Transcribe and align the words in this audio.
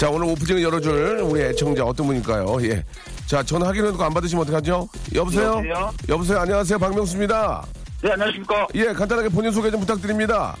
자, 0.00 0.08
오늘 0.08 0.28
오프닝을 0.28 0.62
열어줄 0.62 1.20
우리 1.24 1.42
애청자 1.42 1.84
어떤 1.84 2.06
분일까요? 2.06 2.56
예. 2.62 2.82
자, 3.26 3.42
전화 3.42 3.66
확인해도 3.68 4.02
안 4.02 4.14
받으시면 4.14 4.44
어떡하죠? 4.44 4.88
여보세요? 5.14 5.48
여보세요? 5.58 5.92
여보세요? 6.08 6.38
안녕하세요. 6.38 6.78
박명수입니다. 6.78 7.66
네, 8.00 8.12
안녕하십니까. 8.12 8.66
예, 8.76 8.86
간단하게 8.94 9.28
본인 9.28 9.52
소개 9.52 9.70
좀 9.70 9.80
부탁드립니다. 9.80 10.56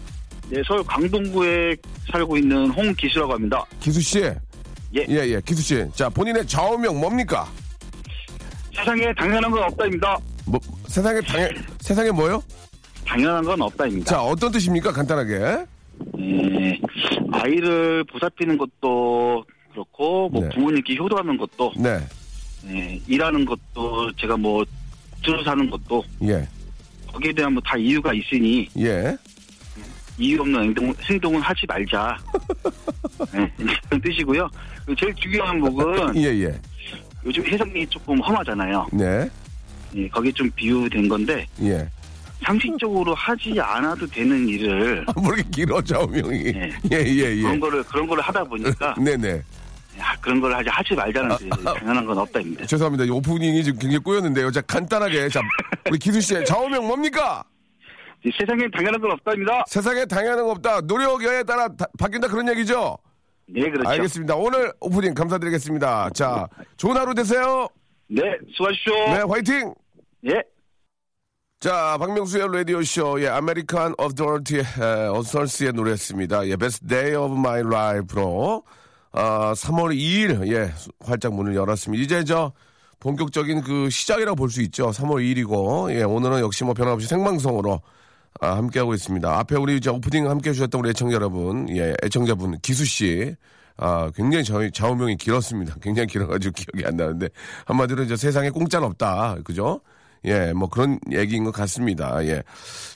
네, 0.50 0.60
서울 0.66 0.84
강동구에 0.84 1.74
살고 2.12 2.36
있는 2.36 2.68
홍기수라고 2.68 3.32
합니다. 3.32 3.64
기수 3.80 4.02
씨. 4.02 4.18
예. 4.20 5.06
예, 5.08 5.08
예. 5.08 5.40
기수 5.42 5.62
씨. 5.62 5.86
자, 5.94 6.10
본인의 6.10 6.46
좌우명 6.46 7.00
뭡니까? 7.00 7.48
세상에 8.76 9.10
당연한 9.14 9.50
건 9.50 9.62
없다입니다. 9.62 10.18
뭐, 10.44 10.60
세상에 10.86 11.18
당해, 11.22 11.48
세상에 11.80 12.10
뭐요? 12.10 12.42
당연한 13.06 13.42
건 13.42 13.62
없다입니다. 13.62 14.04
자, 14.04 14.22
어떤 14.22 14.52
뜻입니까? 14.52 14.92
간단하게. 14.92 15.64
네, 16.16 16.80
아이를 17.32 18.04
보살피는 18.04 18.58
것도 18.58 19.44
그렇고, 19.72 20.28
뭐 20.30 20.42
네. 20.42 20.48
부모님께 20.50 20.96
효도하는 20.96 21.36
것도, 21.36 21.72
네. 21.76 21.98
네, 22.64 23.00
일하는 23.06 23.44
것도, 23.44 24.12
제가 24.16 24.36
뭐 24.36 24.64
들어 25.24 25.42
사는 25.44 25.68
것도, 25.70 26.02
예. 26.24 26.46
거기에 27.12 27.32
대한 27.32 27.52
뭐 27.52 27.62
다 27.64 27.76
이유가 27.76 28.12
있으니, 28.12 28.68
예. 28.78 29.16
이유 30.18 30.40
없는 30.40 30.64
행동, 30.64 30.94
행동은 31.08 31.40
하지 31.40 31.66
말자. 31.66 32.18
네, 33.32 33.50
그런 33.88 34.00
뜻이고요. 34.02 34.48
제일 34.98 35.14
중요한 35.14 35.60
목은 35.60 36.16
예, 36.16 36.26
예. 36.44 36.60
요즘 37.24 37.46
해석이 37.46 37.86
조금 37.86 38.18
험하잖아요. 38.20 38.86
네. 38.92 39.28
예, 39.94 40.08
거기에 40.08 40.32
좀 40.32 40.50
비유된 40.50 41.08
건데, 41.08 41.46
예. 41.62 41.88
상식적으로 42.44 43.14
하지 43.14 43.54
않아도 43.60 44.06
되는 44.06 44.48
일을 44.48 45.04
뭐 45.16 45.32
이렇게 45.34 45.48
길어, 45.50 45.80
좌우명이. 45.82 46.52
네. 46.52 46.70
예, 46.92 46.96
예, 46.98 47.36
예. 47.36 47.42
그런 47.42 47.60
거를 47.60 47.82
그런 47.84 48.06
거를 48.06 48.22
하다 48.22 48.44
보니까 48.44 48.94
네네. 48.94 49.42
야, 49.98 50.16
그런 50.20 50.40
걸 50.40 50.54
하지 50.54 50.68
하지 50.70 50.94
말자는 50.94 51.36
뜻이 51.36 51.50
당연한 51.50 52.06
건 52.06 52.16
없다입니다. 52.18 52.64
죄송합니다. 52.66 53.04
이 53.04 53.10
오프닝이 53.10 53.62
지금 53.64 53.78
굉장히 53.78 53.98
꼬였는데요. 54.02 54.50
자, 54.50 54.60
간단하게. 54.62 55.28
자, 55.28 55.40
우리 55.90 55.98
기수 55.98 56.20
씨, 56.20 56.42
좌우명 56.46 56.86
뭡니까? 56.86 57.44
이 58.24 58.30
세상에 58.38 58.66
당연한 58.72 59.00
건 59.00 59.10
없다입니다. 59.12 59.64
세상에 59.66 60.04
당연한 60.06 60.44
거 60.44 60.50
없다. 60.52 60.80
노력에 60.82 61.42
따라 61.42 61.68
다- 61.68 61.86
바뀐다 61.98 62.28
그런 62.28 62.48
얘기죠? 62.50 62.96
네, 63.46 63.62
그렇죠. 63.68 63.88
알겠습니다. 63.90 64.36
오늘 64.36 64.72
오프닝 64.80 65.12
감사드리겠습니다. 65.12 66.10
자, 66.14 66.46
좋은 66.76 66.96
하루 66.96 67.12
되세요. 67.14 67.68
네, 68.08 68.22
수고하십시오. 68.54 68.94
네, 68.94 69.22
화이팅! 69.28 69.74
예. 70.28 70.42
자, 71.60 71.98
박명수의 71.98 72.48
라디오쇼, 72.50 73.20
예, 73.20 73.28
American 73.28 73.94
어덜티, 73.98 74.62
Authors의 75.12 75.74
노래였습니다. 75.74 76.46
예, 76.46 76.56
Best 76.56 76.86
Day 76.86 77.14
of 77.14 77.34
My 77.36 77.60
Life로, 77.60 78.62
아, 79.12 79.52
3월 79.52 79.94
2일, 79.94 80.50
예, 80.54 80.72
활짝 81.00 81.34
문을 81.34 81.54
열었습니다. 81.54 82.02
이제 82.02 82.24
저, 82.24 82.52
본격적인 83.00 83.60
그 83.60 83.90
시작이라고 83.90 84.36
볼 84.36 84.48
수 84.48 84.62
있죠. 84.62 84.88
3월 84.90 85.20
2일이고, 85.20 85.92
예, 85.94 86.02
오늘은 86.02 86.40
역시 86.40 86.64
뭐 86.64 86.72
변함없이 86.72 87.06
생방송으로, 87.08 87.82
아, 88.40 88.56
함께하고 88.56 88.94
있습니다. 88.94 89.38
앞에 89.40 89.56
우리 89.56 89.76
이제 89.76 89.90
오프닝 89.90 90.30
함께 90.30 90.50
해주셨던 90.50 90.78
우리 90.80 90.90
애청자 90.90 91.14
여러분, 91.16 91.68
예, 91.76 91.92
애청자분, 92.02 92.58
기수씨, 92.60 93.36
아, 93.76 94.10
굉장히 94.16 94.44
저희 94.44 94.70
좌우명이 94.72 95.16
길었습니다. 95.18 95.74
굉장히 95.82 96.06
길어가지고 96.06 96.54
기억이 96.54 96.86
안 96.88 96.96
나는데, 96.96 97.28
한마디로 97.66 98.04
이제 98.04 98.16
세상에 98.16 98.48
공짜는 98.48 98.86
없다. 98.86 99.36
그죠? 99.44 99.82
예, 100.24 100.52
뭐 100.52 100.68
그런 100.68 100.98
얘기인 101.10 101.44
것 101.44 101.52
같습니다. 101.52 102.24
예. 102.26 102.42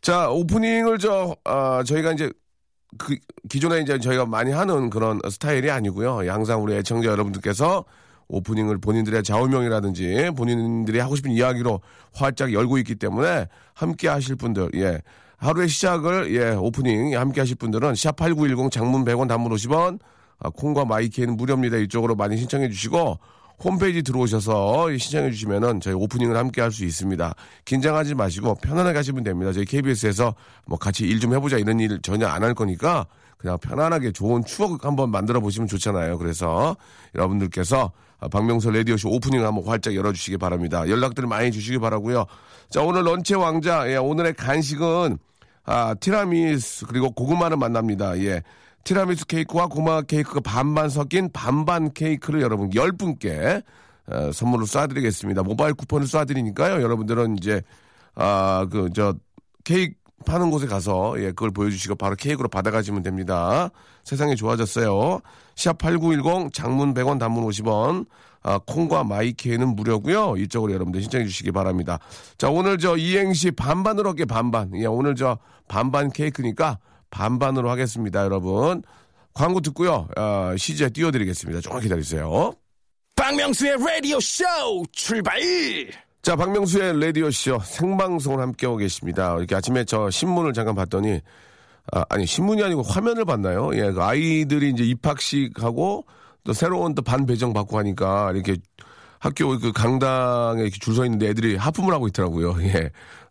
자, 0.00 0.28
오프닝을 0.30 0.98
저, 0.98 1.34
아, 1.44 1.82
저희가 1.84 2.12
이제 2.12 2.30
그 2.98 3.16
기존에 3.48 3.80
이제 3.80 3.98
저희가 3.98 4.26
많이 4.26 4.52
하는 4.52 4.90
그런 4.90 5.20
스타일이 5.30 5.70
아니고요. 5.70 6.24
예, 6.24 6.28
항상 6.28 6.62
우리 6.62 6.74
애청자 6.74 7.08
여러분들께서 7.08 7.84
오프닝을 8.28 8.78
본인들의 8.78 9.22
좌우명이라든지 9.22 10.30
본인들이 10.36 10.98
하고 10.98 11.16
싶은 11.16 11.30
이야기로 11.30 11.80
활짝 12.14 12.52
열고 12.52 12.78
있기 12.78 12.94
때문에 12.96 13.48
함께 13.74 14.08
하실 14.08 14.36
분들, 14.36 14.70
예. 14.76 15.00
하루의 15.36 15.68
시작을, 15.68 16.34
예, 16.34 16.50
오프닝 16.54 17.18
함께 17.18 17.40
하실 17.40 17.56
분들은 17.56 17.92
샵8910 17.92 18.70
장문 18.70 19.04
100원 19.04 19.28
단문 19.28 19.52
50원, 19.52 19.98
아, 20.38 20.50
콩과 20.50 20.84
my 20.84 20.99
K는 20.99 21.36
무료입니다. 21.36 21.76
이쪽으로 21.78 22.14
많이 22.14 22.36
신청해 22.36 22.68
주시고, 22.70 23.18
홈페이지 23.62 24.02
들어오셔서 24.02 24.96
신청해 24.96 25.30
주시면은 25.30 25.80
저희 25.80 25.94
오프닝을 25.94 26.36
함께 26.36 26.60
할 26.60 26.70
수 26.72 26.84
있습니다. 26.84 27.34
긴장하지 27.64 28.14
마시고 28.14 28.56
편안하게 28.56 28.96
하시면 28.98 29.22
됩니다. 29.24 29.52
저희 29.52 29.64
KBS에서 29.64 30.34
뭐 30.66 30.78
같이 30.78 31.04
일 31.06 31.20
좀 31.20 31.32
해보자 31.34 31.56
이런 31.58 31.78
일 31.80 32.00
전혀 32.02 32.26
안 32.26 32.42
할 32.42 32.54
거니까 32.54 33.06
그냥 33.38 33.58
편안하게 33.58 34.12
좋은 34.12 34.44
추억 34.44 34.84
한번 34.84 35.10
만들어 35.10 35.40
보시면 35.40 35.68
좋잖아요. 35.68 36.18
그래서 36.18 36.76
여러분들께서 37.14 37.92
아, 38.20 38.28
박명수 38.28 38.70
라디오쇼 38.70 39.08
오프닝을 39.10 39.46
한번 39.46 39.64
활짝 39.66 39.94
열어주시기 39.94 40.38
바랍니다. 40.38 40.88
연락들 40.88 41.26
많이 41.26 41.52
주시기 41.52 41.78
바라고요. 41.78 42.24
자 42.70 42.82
오늘 42.82 43.04
lunch의 43.04 43.40
왕자 43.40 43.88
예, 43.90 43.96
오늘의 43.96 44.34
간식은 44.34 45.18
아, 45.66 45.94
티라미수 45.94 46.86
그리고 46.86 47.10
고구마를 47.10 47.56
만납니다. 47.56 48.18
예. 48.18 48.42
티라미수 48.84 49.26
케이크와 49.26 49.66
고구마 49.66 50.02
케이크가 50.02 50.40
반반 50.40 50.88
섞인 50.90 51.30
반반 51.32 51.92
케이크를 51.92 52.42
여러분 52.42 52.70
10분께 52.70 53.62
어, 54.06 54.30
선물로 54.32 54.66
쏴드리겠습니다. 54.66 55.42
모바일 55.42 55.74
쿠폰을 55.74 56.06
쏴드리니까요. 56.06 56.82
여러분들은 56.82 57.38
이제 57.38 57.62
아, 58.14 58.66
그 58.70 58.90
저 58.94 59.14
케이크 59.64 59.94
파는 60.26 60.50
곳에 60.50 60.66
가서 60.66 61.14
예, 61.18 61.26
그걸 61.26 61.50
보여주시고 61.50 61.96
바로 61.96 62.14
케이크로 62.16 62.48
받아가시면 62.48 63.02
됩니다. 63.02 63.70
세상이 64.04 64.36
좋아졌어요. 64.36 65.20
시합 65.54 65.78
8910 65.78 66.52
장문 66.52 66.94
100원 66.94 67.18
단문 67.18 67.44
50원 67.46 68.06
아, 68.42 68.58
콩과 68.66 69.04
마이케이는 69.04 69.74
무료고요. 69.74 70.36
이쪽으로 70.36 70.72
여러분들 70.72 71.00
신청해 71.02 71.26
주시기 71.26 71.50
바랍니다. 71.52 71.98
자, 72.36 72.50
오늘 72.50 72.78
저 72.78 72.96
이행시 72.96 73.50
반반으로 73.50 74.10
할게 74.10 74.24
반반. 74.26 74.70
예, 74.76 74.86
오늘 74.86 75.14
저 75.14 75.38
반반 75.66 76.10
케이크니까 76.10 76.78
반반으로 77.18 77.70
하겠습니다, 77.70 78.24
여러분. 78.24 78.82
광고 79.32 79.60
듣고요. 79.60 80.08
아, 80.16 80.54
시제 80.58 80.90
띄워드리겠습니다. 80.90 81.60
조금 81.60 81.80
기다리세요. 81.80 82.52
박명수의 83.16 83.76
라디오 83.78 84.18
쇼 84.20 84.44
출발! 84.92 85.40
자, 86.22 86.34
박명수의 86.36 87.00
라디오 87.00 87.30
쇼 87.30 87.58
생방송을 87.60 88.40
함께하고 88.40 88.78
계십니다. 88.78 89.36
이렇게 89.38 89.54
아침에 89.54 89.84
저 89.84 90.10
신문을 90.10 90.52
잠깐 90.52 90.74
봤더니, 90.74 91.20
아, 91.92 92.16
니 92.16 92.26
신문이 92.26 92.62
아니고 92.64 92.82
화면을 92.82 93.24
봤나요? 93.24 93.70
예, 93.74 93.92
그 93.92 94.02
아이들이 94.02 94.70
이제 94.70 94.82
입학식하고 94.84 96.04
또 96.42 96.52
새로운 96.52 96.94
또 96.94 97.02
반 97.02 97.26
배정 97.26 97.52
받고 97.52 97.78
하니까 97.78 98.32
이렇게 98.32 98.56
학교 99.24 99.58
그 99.58 99.72
강당에 99.72 100.60
이렇게 100.62 100.78
줄 100.78 100.94
서 100.94 101.04
있는데 101.06 101.28
애들이 101.28 101.56
하품을 101.56 101.92
하고 101.94 102.06
있더라고요. 102.08 102.56
예. 102.64 102.90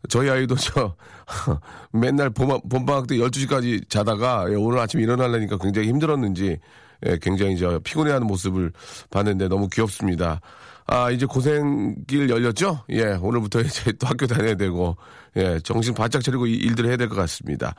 저희 0.10 0.30
아이도 0.30 0.56
저 0.56 0.96
맨날 1.94 2.30
봄, 2.32 2.60
봄방학 2.68 3.08
때 3.08 3.16
12시까지 3.18 3.88
자다가 3.90 4.46
예, 4.50 4.56
오늘 4.56 4.80
아침 4.80 5.00
일어나려니까 5.00 5.58
굉장히 5.60 5.88
힘들었는지 5.90 6.58
예, 7.06 7.18
굉장히 7.22 7.58
저 7.58 7.80
피곤해하는 7.84 8.26
모습을 8.28 8.72
봤는데 9.12 9.48
너무 9.48 9.70
귀엽습니다. 9.72 10.42
아, 10.86 11.10
이제 11.12 11.26
고생길 11.26 12.30
열렸죠? 12.30 12.82
예, 12.90 13.14
오늘부터 13.22 13.62
이제 13.64 13.94
또 13.94 14.06
학교 14.08 14.28
다녀야 14.28 14.56
되고, 14.56 14.98
예, 15.38 15.58
정신 15.64 15.94
바짝 15.94 16.22
차리고 16.22 16.46
이 16.46 16.56
일들을 16.56 16.90
해야 16.90 16.98
될 16.98 17.08
것 17.08 17.16
같습니다. 17.16 17.74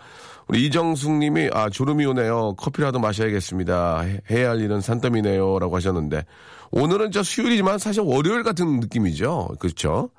우리 0.48 0.64
이정숙 0.64 1.12
님이, 1.12 1.50
아, 1.52 1.68
졸음이 1.68 2.06
오네요. 2.06 2.54
커피라도 2.56 2.98
마셔야겠습니다. 3.00 4.00
해- 4.00 4.20
해야 4.30 4.50
할 4.50 4.60
일은 4.62 4.80
산더미네요. 4.80 5.58
라고 5.58 5.76
하셨는데, 5.76 6.24
오늘은 6.76 7.12
저 7.12 7.22
수요일이지만 7.22 7.78
사실 7.78 8.02
월요일 8.02 8.42
같은 8.42 8.80
느낌이죠. 8.80 9.54
그렇죠? 9.60 10.10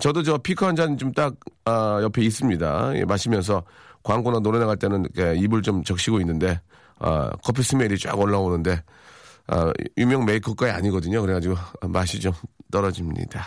저도 0.00 0.22
저 0.22 0.38
커피 0.38 0.64
한 0.64 0.74
잔 0.74 0.96
좀 0.96 1.12
딱, 1.12 1.34
아, 1.66 2.00
옆에 2.02 2.22
있습니다. 2.22 2.96
예, 2.96 3.04
마시면서 3.04 3.62
광고나 4.02 4.38
노래 4.40 4.58
나갈 4.58 4.76
때는 4.78 5.06
이렇게 5.14 5.38
입을 5.38 5.60
좀 5.62 5.84
적시고 5.84 6.20
있는데, 6.20 6.60
아, 6.98 7.30
커피 7.44 7.62
smell이 7.62 7.98
쫙 7.98 8.18
올라오는데, 8.18 8.82
아, 9.48 9.72
유명 9.98 10.24
메이커 10.24 10.49
것이 10.49 10.70
아니거든요. 10.70 11.20
그래가지고 11.20 11.56
맛이 11.88 12.20
좀 12.20 12.32
떨어집니다. 12.70 13.44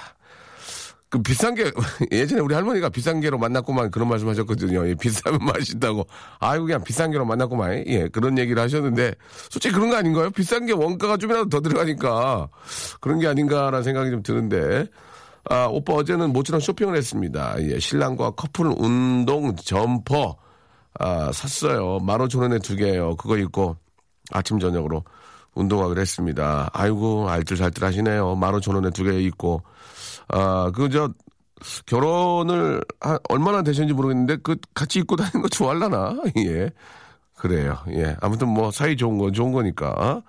그 1.11 1.21
비싼 1.21 1.53
게 1.55 1.69
예전에 2.11 2.41
우리 2.41 2.55
할머니가 2.55 2.87
비싼 2.89 3.19
게로 3.19 3.37
맛났구만 3.38 3.91
그런 3.91 4.07
말씀하셨거든요. 4.07 4.87
예, 4.87 4.95
비싸면 4.95 5.41
맛있다고. 5.45 6.07
아이고 6.39 6.65
그냥 6.65 6.83
비싼 6.83 7.11
게로 7.11 7.25
맛났구만. 7.25 7.83
예, 7.87 8.07
그런 8.07 8.37
얘기를 8.37 8.59
하셨는데 8.61 9.13
솔직히 9.49 9.75
그런 9.75 9.89
거 9.89 9.97
아닌가요? 9.97 10.29
비싼 10.31 10.65
게 10.65 10.71
원가가 10.71 11.17
좀이라도 11.17 11.49
더 11.49 11.59
들어가니까 11.59 12.47
그런 13.01 13.19
게 13.19 13.27
아닌가라는 13.27 13.83
생각이 13.83 14.09
좀 14.09 14.23
드는데. 14.23 14.87
아, 15.49 15.65
오빠 15.65 15.93
어제는 15.93 16.31
모처럼 16.33 16.61
쇼핑을 16.61 16.95
했습니다. 16.95 17.55
예, 17.59 17.79
신랑과 17.79 18.31
커플 18.31 18.67
운동 18.77 19.55
점퍼 19.55 20.37
아, 20.99 21.31
샀어요. 21.33 21.97
15,000원에 21.99 22.61
두 22.63 22.75
개예요. 22.75 23.15
그거 23.15 23.37
입고 23.37 23.75
아침 24.31 24.59
저녁으로 24.59 25.03
운동하기로 25.56 26.00
했습니다. 26.00 26.69
아이고 26.74 27.30
알뜰살뜰 27.30 27.83
하시네요. 27.83 28.36
15,000원에 28.36 28.94
두개 28.94 29.19
입고 29.21 29.63
아, 30.31 30.71
그, 30.74 30.89
저, 30.89 31.12
결혼을 31.86 32.81
한, 33.00 33.18
얼마나 33.30 33.62
되셨는지 33.63 33.94
모르겠는데, 33.94 34.38
그, 34.38 34.56
같이 34.74 35.00
입고 35.00 35.15
다니는 35.15 35.42
거 35.42 35.50
좋아할라나? 35.50 36.18
예. 36.38 36.69
그래요. 37.36 37.77
예. 37.89 38.15
아무튼 38.21 38.48
뭐, 38.48 38.71
사이 38.71 38.95
좋은 38.95 39.18
건 39.18 39.33
좋은 39.33 39.51
거니까. 39.51 40.21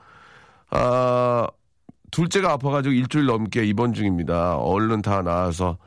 아, 0.70 1.46
둘째가 2.10 2.52
아파가지고 2.52 2.94
일주일 2.94 3.26
넘게 3.26 3.64
입원 3.64 3.92
중입니다. 3.94 4.56
얼른 4.56 5.02
다 5.02 5.22
나아서 5.22 5.78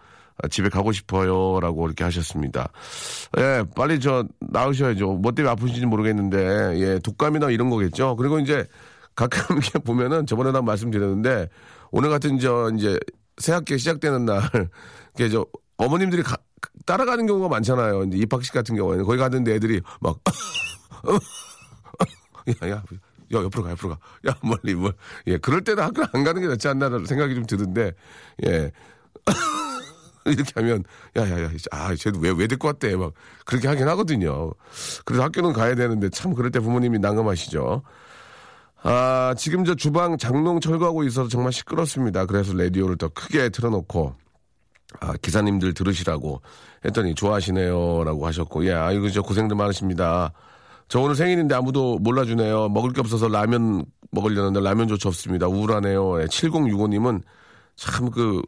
집에 0.50 0.70
가고 0.70 0.92
싶어요. 0.92 1.60
라고 1.60 1.86
이렇게 1.86 2.04
하셨습니다. 2.04 2.70
예, 3.38 3.64
빨리 3.76 4.00
저, 4.00 4.26
나으셔야죠. 4.40 5.14
뭐 5.14 5.31
때문에 5.34 5.52
아프신지 5.52 5.86
모르겠는데, 5.86 6.80
예, 6.80 7.00
독감이나 7.00 7.50
이런 7.52 7.70
거겠죠. 7.70 8.16
그리고 8.16 8.40
이제 8.40 8.66
가끔 9.16 9.58
이렇게 9.58 9.80
보면은 9.84 10.26
저번에도 10.26 10.58
한 10.58 10.66
말씀드렸는데, 10.66 11.50
오늘 11.92 12.10
같은 12.10 12.40
저, 12.40 12.72
이제, 12.76 13.00
새학기 13.38 13.78
시작되는 13.78 14.26
날, 14.26 14.42
이렇게 15.18 15.32
저, 15.32 15.46
어머님들이 15.78 16.24
가- 16.24 16.38
따라가는 16.86 17.26
경우가 17.26 17.48
많잖아요. 17.50 18.04
이제 18.04 18.18
입학식 18.18 18.54
같은 18.54 18.76
경우에는. 18.76 19.06
거기 19.06 19.18
갔는데 19.18 19.56
애들이 19.56 19.82
막, 20.00 20.20
야, 22.64 22.68
야, 22.70 22.76
야, 22.76 22.84
옆으로 23.32 23.64
가, 23.64 23.72
옆으로 23.72 23.90
가. 23.90 23.98
야, 24.28 24.36
멀리, 24.44 24.76
뭐. 24.76 24.92
예, 25.28 25.38
그럴 25.38 25.64
때는 25.64 25.84
학교 25.84 26.04
안 26.14 26.24
가는 26.24 26.42
게 26.42 26.48
낫지 26.48 26.68
않나라는 26.68 27.06
생각이 27.06 27.36
좀 27.36 27.46
드는데, 27.46 27.94
예. 28.46 28.72
이렇게 30.26 30.52
하면, 30.56 30.84
야, 31.18 31.30
야, 31.30 31.44
야, 31.44 31.50
아, 31.72 31.96
쟤도 31.96 32.20
왜, 32.20 32.30
왜 32.30 32.48
데리고 32.48 32.68
왔대? 32.68 32.96
막, 32.96 33.14
그렇게 33.46 33.68
하긴 33.68 33.88
하거든요. 33.90 34.52
그래서 35.06 35.24
학교는 35.24 35.54
가야 35.54 35.76
되는데, 35.76 36.10
참, 36.10 36.34
그럴 36.34 36.52
때 36.52 36.60
부모님이 36.60 37.00
난감하시죠. 37.00 37.84
아, 38.88 39.34
지금 39.36 39.66
저 39.66 39.74
주방 39.74 40.16
장롱 40.16 40.60
철거하고 40.60 41.04
있어서 41.06 41.28
정말 41.28 41.52
시끄럽습니다. 41.52 42.28
그래서 42.28 42.54
라디오를 42.54 42.98
더 42.98 43.10
크게 43.10 43.50
틀어놓고, 43.50 44.14
아, 45.00 45.14
기사님들 45.24 45.74
들으시라고 45.74 46.42
했더니 46.86 47.16
좋아하시네요. 47.16 48.04
라고 48.04 48.28
하셨고, 48.28 48.64
예, 48.68 48.74
아이고, 48.74 49.10
저 49.10 49.24
고생들 49.24 49.56
많으십니다. 49.56 50.34
저 50.88 51.00
오늘 51.00 51.16
생일인데 51.16 51.56
아무도 51.56 51.98
몰라주네요. 51.98 52.70
먹을 52.70 52.94
게 52.94 53.00
없어서 53.02 53.28
라면 53.28 53.86
먹으려는데 54.12 54.60
라면조차 54.62 55.10
없습니다. 55.10 55.48
우울하네요. 55.48 56.22
예, 56.22 56.26
7065님은 56.28 57.24
참 57.76 58.12
그 58.12 58.42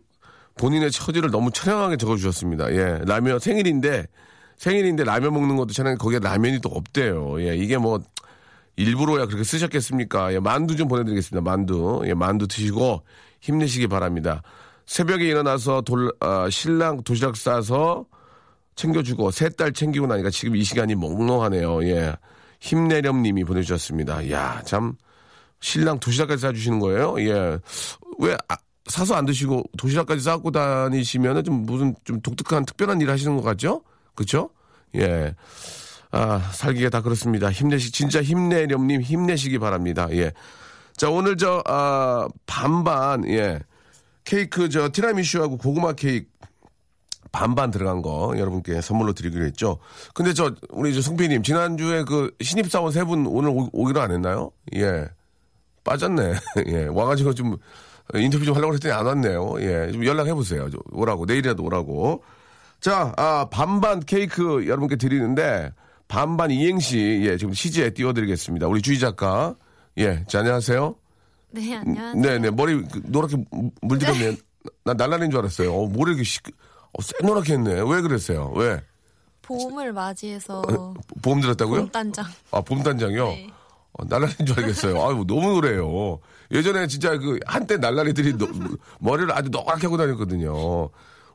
본인의 0.57 0.91
처지를 0.91 1.31
너무 1.31 1.51
처량하게 1.51 1.97
적어주셨습니다. 1.97 2.71
예, 2.73 2.99
라면 3.05 3.39
생일인데 3.39 4.05
생일인데 4.57 5.03
라면 5.03 5.33
먹는 5.33 5.55
것도 5.55 5.73
처량 5.73 5.97
거기에 5.97 6.19
라면이 6.19 6.59
또 6.61 6.69
없대요. 6.69 7.41
예, 7.41 7.55
이게 7.55 7.77
뭐 7.77 7.99
일부러야 8.77 9.25
그렇게 9.25 9.43
쓰셨겠습니까? 9.43 10.33
예, 10.33 10.39
만두 10.39 10.75
좀 10.75 10.87
보내드리겠습니다. 10.87 11.41
만두. 11.49 12.03
예, 12.05 12.13
만두 12.13 12.47
드시고 12.47 13.03
힘내시기 13.41 13.87
바랍니다. 13.87 14.41
새벽에 14.85 15.25
일어나서 15.27 15.81
돌, 15.81 16.11
아, 16.21 16.49
신랑 16.49 17.03
도시락 17.03 17.35
싸서 17.35 18.05
챙겨주고 18.75 19.31
세 19.31 19.49
딸 19.49 19.73
챙기고 19.73 20.05
나니까 20.07 20.29
지금 20.29 20.55
이 20.55 20.63
시간이 20.63 20.95
몽롱하네요. 20.95 21.83
예. 21.89 22.15
힘내렴 22.59 23.21
님이 23.23 23.43
보내주셨습니다. 23.43 24.29
야, 24.31 24.61
참, 24.65 24.93
신랑 25.59 25.99
도시락까지 25.99 26.41
싸주시는 26.41 26.79
거예요? 26.79 27.15
예. 27.19 27.59
왜, 28.19 28.37
아, 28.47 28.55
사서 28.85 29.15
안 29.15 29.25
드시고 29.25 29.63
도시락까지 29.77 30.21
싸고 30.21 30.51
다니시면은 30.51 31.43
좀 31.43 31.65
무슨 31.65 31.93
좀 32.03 32.21
독특한 32.21 32.63
특별한 32.65 33.01
일 33.01 33.09
하시는 33.09 33.35
것 33.35 33.41
같죠? 33.41 33.81
그쵸? 34.15 34.49
예. 34.95 35.35
아, 36.11 36.39
살기가 36.53 36.89
다 36.89 37.01
그렇습니다. 37.01 37.51
힘내시, 37.51 37.91
진짜 37.91 38.21
힘내렴 38.21 38.87
님 38.87 39.01
힘내시기 39.01 39.59
바랍니다. 39.59 40.07
예. 40.11 40.31
자, 40.95 41.09
오늘 41.09 41.37
저, 41.37 41.61
아, 41.67 42.27
반반, 42.45 43.27
예. 43.29 43.59
케이크 44.23 44.67
저 44.69 44.89
티라미슈하고 44.91 45.57
고구마 45.57 45.93
케이크 45.93 46.27
반반 47.31 47.71
들어간 47.71 48.01
거 48.01 48.33
여러분께 48.37 48.81
선물로 48.81 49.13
드리기로 49.13 49.45
했죠. 49.45 49.79
근데 50.13 50.33
저 50.33 50.53
우리 50.69 50.93
저 50.93 51.01
송피님 51.01 51.43
지난주에 51.43 52.03
그 52.03 52.31
신입사원 52.41 52.91
세 52.91 53.03
분 53.03 53.25
오늘 53.27 53.49
오, 53.49 53.69
오기로 53.71 54.01
안 54.01 54.11
했나요? 54.11 54.51
예. 54.75 55.07
빠졌네. 55.83 56.33
예. 56.67 56.85
와가지고 56.87 57.35
좀 57.35 57.57
인터뷰 58.15 58.43
좀 58.43 58.55
하려고 58.55 58.73
했더니 58.73 58.93
안 58.93 59.05
왔네요. 59.05 59.55
예. 59.59 59.91
좀 59.91 60.03
연락해 60.05 60.33
보세요. 60.33 60.67
오라고 60.91 61.25
내일이라도 61.25 61.63
오라고. 61.63 62.23
자, 62.81 63.13
아, 63.17 63.47
반반 63.49 64.01
케이크 64.01 64.65
여러분께 64.67 64.95
드리는데 64.97 65.71
반반 66.07 66.51
이행시 66.51 67.21
예 67.25 67.37
지금 67.37 67.53
CG에 67.53 67.89
띄워드리겠습니다. 67.91 68.67
우리 68.67 68.81
주희 68.81 68.99
작가 68.99 69.55
예, 69.97 70.23
자, 70.27 70.39
안녕하세요. 70.39 70.95
네, 71.51 71.75
안녕하세요. 71.75 72.21
네, 72.21 72.39
네 72.39 72.51
머리 72.51 72.81
그 72.83 73.01
노랗게 73.05 73.37
물들었네. 73.81 74.37
나 74.83 74.93
날라린 74.93 75.31
줄 75.31 75.39
알았어요. 75.39 75.73
어, 75.73 75.87
머리 75.87 76.11
이렇게 76.11 76.23
시, 76.23 76.39
어, 76.93 77.01
새노랗게 77.01 77.53
했네. 77.53 77.71
왜 77.73 78.01
그랬어요? 78.01 78.51
왜? 78.55 78.81
봄을 79.41 79.93
맞이해서 79.93 80.61
보험 81.21 81.39
들었다고요? 81.41 81.81
봄단장. 81.83 82.25
아, 82.51 82.61
봄단장이요? 82.61 83.27
네. 83.29 83.49
어, 83.93 84.03
날라린 84.05 84.45
줄 84.45 84.59
알겠어요. 84.59 85.01
아유, 85.01 85.23
너무 85.27 85.59
그래요. 85.59 86.19
예전에 86.51 86.87
진짜 86.87 87.17
그 87.17 87.39
한때 87.45 87.77
날라리들이 87.77 88.37
너- 88.37 88.47
머리를 88.99 89.31
아주 89.31 89.49
노랗게 89.49 89.87
하고 89.87 89.97
다녔거든요. 89.97 90.89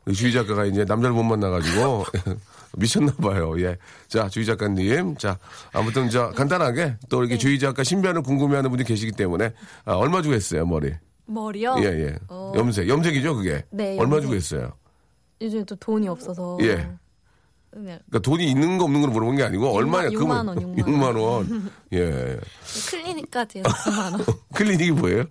우리 0.05 0.15
주희 0.15 0.33
작가가 0.33 0.65
이제 0.67 0.85
남자를 0.85 1.15
못 1.15 1.23
만나가지고 1.25 2.05
미쳤나봐요. 2.79 3.61
예. 3.63 3.77
자, 4.09 4.29
주희 4.29 4.45
작가님. 4.47 5.17
자, 5.17 5.39
아무튼 5.73 6.09
저 6.11 6.31
간단하게 6.31 6.97
또 7.09 7.19
네. 7.21 7.27
이렇게 7.27 7.39
주희 7.39 7.59
작가 7.59 7.85
신변을 7.85 8.23
궁금해하는 8.23 8.71
분이 8.71 8.85
계시기 8.85 9.13
때문에 9.13 9.53
아, 9.85 9.93
얼마 9.95 10.23
주고 10.23 10.35
했어요, 10.35 10.65
머리? 10.67 10.93
머리요? 11.27 11.77
예, 11.79 11.85
예. 11.85 12.19
어. 12.29 12.53
염색. 12.57 12.89
염색이죠, 12.89 13.37
그게? 13.37 13.65
네, 13.71 13.99
얼마. 13.99 14.21
주고 14.21 14.35
했어요? 14.35 14.73
요즘 15.41 15.65
또 15.67 15.75
돈이 15.77 16.09
없어서. 16.09 16.59
예. 16.63 16.89
그냥 17.71 17.99
그러니까 18.07 18.19
돈이 18.19 18.51
있는 18.51 18.77
거 18.77 18.85
없는 18.85 19.01
걸 19.01 19.11
물어본 19.11 19.37
게 19.37 19.43
아니고 19.45 19.69
얼마냐? 19.75 20.13
육만 20.13 20.45
그러면 20.47 20.69
원, 20.69 20.79
육만 20.79 21.15
6만 21.15 21.21
원. 21.23 21.71
예. 21.95 22.39
클리닉까지 22.91 23.59
해서 23.61 23.69
9만 23.69 24.13
원. 24.13 24.25
클리닉이 24.55 24.91
뭐예요? 24.93 25.25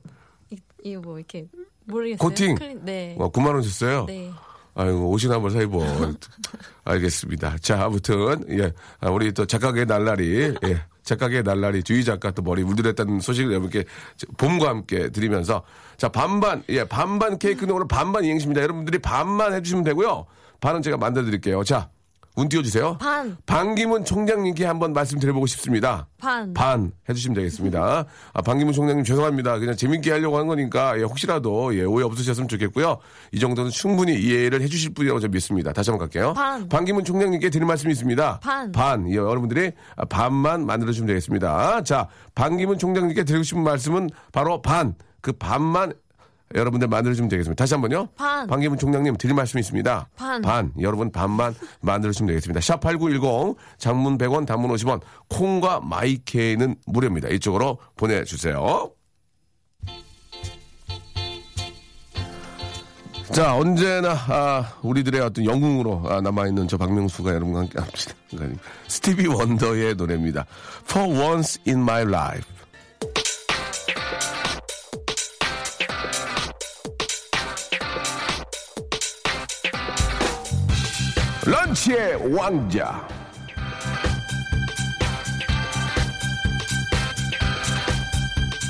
이- 0.49 0.57
이거 0.83 1.01
뭐 1.01 1.17
이렇게 1.19 1.47
모르겠어요. 1.85 2.17
코팅? 2.17 2.55
클리... 2.55 2.75
네. 2.81 3.15
어, 3.19 3.31
9만 3.31 3.53
원 3.53 3.61
줬어요? 3.61 4.05
네. 4.07 4.31
아이고, 4.81 5.09
옷이나 5.11 5.35
한번 5.35 5.51
사입어. 5.51 5.79
알겠습니다. 6.83 7.57
자, 7.59 7.83
아무튼, 7.83 8.43
예. 8.59 8.71
아, 8.99 9.09
우리 9.09 9.31
또 9.33 9.45
작가계 9.45 9.85
날라리, 9.85 10.55
예. 10.63 10.83
작가계 11.03 11.41
날라리, 11.41 11.83
주희 11.83 12.03
작가 12.03 12.31
또 12.31 12.41
머리 12.41 12.63
물들였다는 12.63 13.19
소식을 13.19 13.51
여러분께 13.51 13.85
봄과 14.37 14.69
함께 14.69 15.09
드리면서. 15.09 15.63
자, 15.97 16.09
반반, 16.09 16.63
예, 16.69 16.83
반반 16.83 17.37
케이크는 17.37 17.73
오늘 17.73 17.87
반반 17.87 18.23
이행시입니다. 18.23 18.61
여러분들이 18.61 18.99
반만 18.99 19.53
해주시면 19.53 19.83
되고요. 19.83 20.25
반은 20.59 20.81
제가 20.81 20.97
만들어 20.97 21.25
드릴게요. 21.25 21.63
자, 21.63 21.89
운 22.41 22.49
띄워주세요. 22.49 22.97
반. 22.97 23.37
반기문 23.45 24.03
총장님께 24.03 24.65
한번 24.65 24.93
말씀드려보고 24.93 25.45
싶습니다. 25.45 26.07
반. 26.17 26.51
반 26.55 26.91
해주시면 27.07 27.35
되겠습니다. 27.35 28.05
아, 28.33 28.41
반기문 28.41 28.73
총장님 28.73 29.03
죄송합니다. 29.03 29.59
그냥 29.59 29.75
재밌게 29.75 30.09
하려고 30.09 30.39
한 30.39 30.47
거니까 30.47 30.97
예, 30.97 31.03
혹시라도 31.03 31.75
예, 31.77 31.83
오해 31.83 32.03
없으셨으면 32.03 32.47
좋겠고요. 32.47 32.97
이 33.31 33.39
정도는 33.39 33.69
충분히 33.69 34.19
이해를 34.19 34.61
해주실 34.63 34.95
분이라고 34.95 35.19
저는 35.19 35.31
믿습니다. 35.31 35.71
다시 35.71 35.91
한번 35.91 36.07
갈게요. 36.07 36.33
반. 36.33 36.67
반기문 36.67 37.05
총장님께 37.05 37.51
드릴 37.51 37.67
말씀이 37.67 37.91
있습니다. 37.91 38.39
반. 38.39 38.71
반. 38.71 39.07
예, 39.11 39.17
여러분들이 39.17 39.73
아, 39.95 40.05
반만 40.05 40.65
만들어주시면 40.65 41.05
되겠습니다. 41.07 41.83
자, 41.83 42.07
반기문 42.33 42.79
총장님께 42.79 43.23
드리고 43.23 43.43
싶은 43.43 43.63
말씀은 43.63 44.09
바로 44.31 44.63
반. 44.63 44.95
그 45.21 45.31
반만 45.31 45.93
여러분들 46.55 46.87
만들어주면 46.87 47.29
되겠습니다. 47.29 47.61
다시 47.61 47.73
한 47.73 47.81
번요. 47.81 48.07
반. 48.15 48.47
반기문 48.47 48.77
총장님 48.77 49.17
드릴 49.17 49.35
말씀이 49.35 49.59
있습니다. 49.59 50.09
반. 50.15 50.71
여러분 50.79 51.11
반만 51.11 51.53
만들어주시면 51.81 52.27
되겠습니다. 52.27 52.59
샵8910 52.59 53.55
장문 53.77 54.17
100원 54.17 54.45
단문 54.45 54.71
50원 54.71 55.01
콩과 55.29 55.81
마이케이는 55.81 56.75
무료입니다. 56.85 57.29
이쪽으로 57.29 57.77
보내주세요. 57.95 58.91
자, 63.31 63.55
언제나, 63.55 64.11
아, 64.11 64.73
우리들의 64.81 65.21
어떤 65.21 65.45
영웅으로 65.45 66.03
아, 66.05 66.19
남아있는 66.19 66.67
저 66.67 66.77
박명수가 66.77 67.29
여러분과 67.29 67.59
함께 67.61 67.79
합시다. 67.79 68.13
그러니까 68.29 68.61
스티비 68.87 69.25
원더의 69.27 69.95
노래입니다. 69.95 70.45
For 70.83 71.07
once 71.09 71.61
in 71.65 71.79
my 71.81 72.01
life. 72.01 72.60
런치의 81.51 82.33
왕자. 82.33 83.05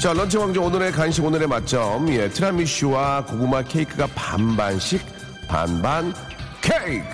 자, 0.01 0.13
런치 0.13 0.35
왕자 0.35 0.59
오늘의 0.59 0.91
간식 0.91 1.23
오늘의 1.23 1.47
맛점. 1.47 2.09
예, 2.09 2.27
티라미슈와 2.27 3.25
고구마 3.25 3.61
케이크가 3.61 4.07
반반씩 4.15 5.05
반반 5.47 6.11
케이크. 6.59 7.05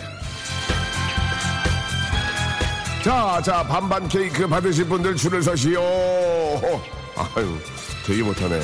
자, 3.04 3.42
자, 3.44 3.62
반반 3.64 4.08
케이크 4.08 4.48
받으실 4.48 4.86
분들 4.86 5.18
줄을 5.18 5.44
서시오. 5.44 5.82
아유, 5.82 7.58
되게 8.06 8.24
못하네. 8.24 8.62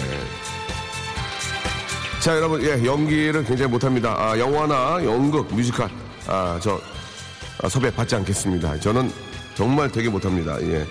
자, 2.21 2.33
여러분, 2.37 2.63
예, 2.63 2.81
연기를 2.85 3.43
굉장히 3.43 3.69
못합니다. 3.69 4.15
아, 4.17 4.39
영화나 4.39 5.03
연극, 5.03 5.53
뮤지컬, 5.53 5.89
아, 6.27 6.57
저, 6.61 6.79
아, 7.63 7.69
섭외 7.69 7.89
받지 7.89 8.13
않겠습니다. 8.15 8.77
저는 8.81 9.09
정말 9.55 9.89
되게 9.89 10.09
못합니다. 10.09 10.61
예. 10.63 10.85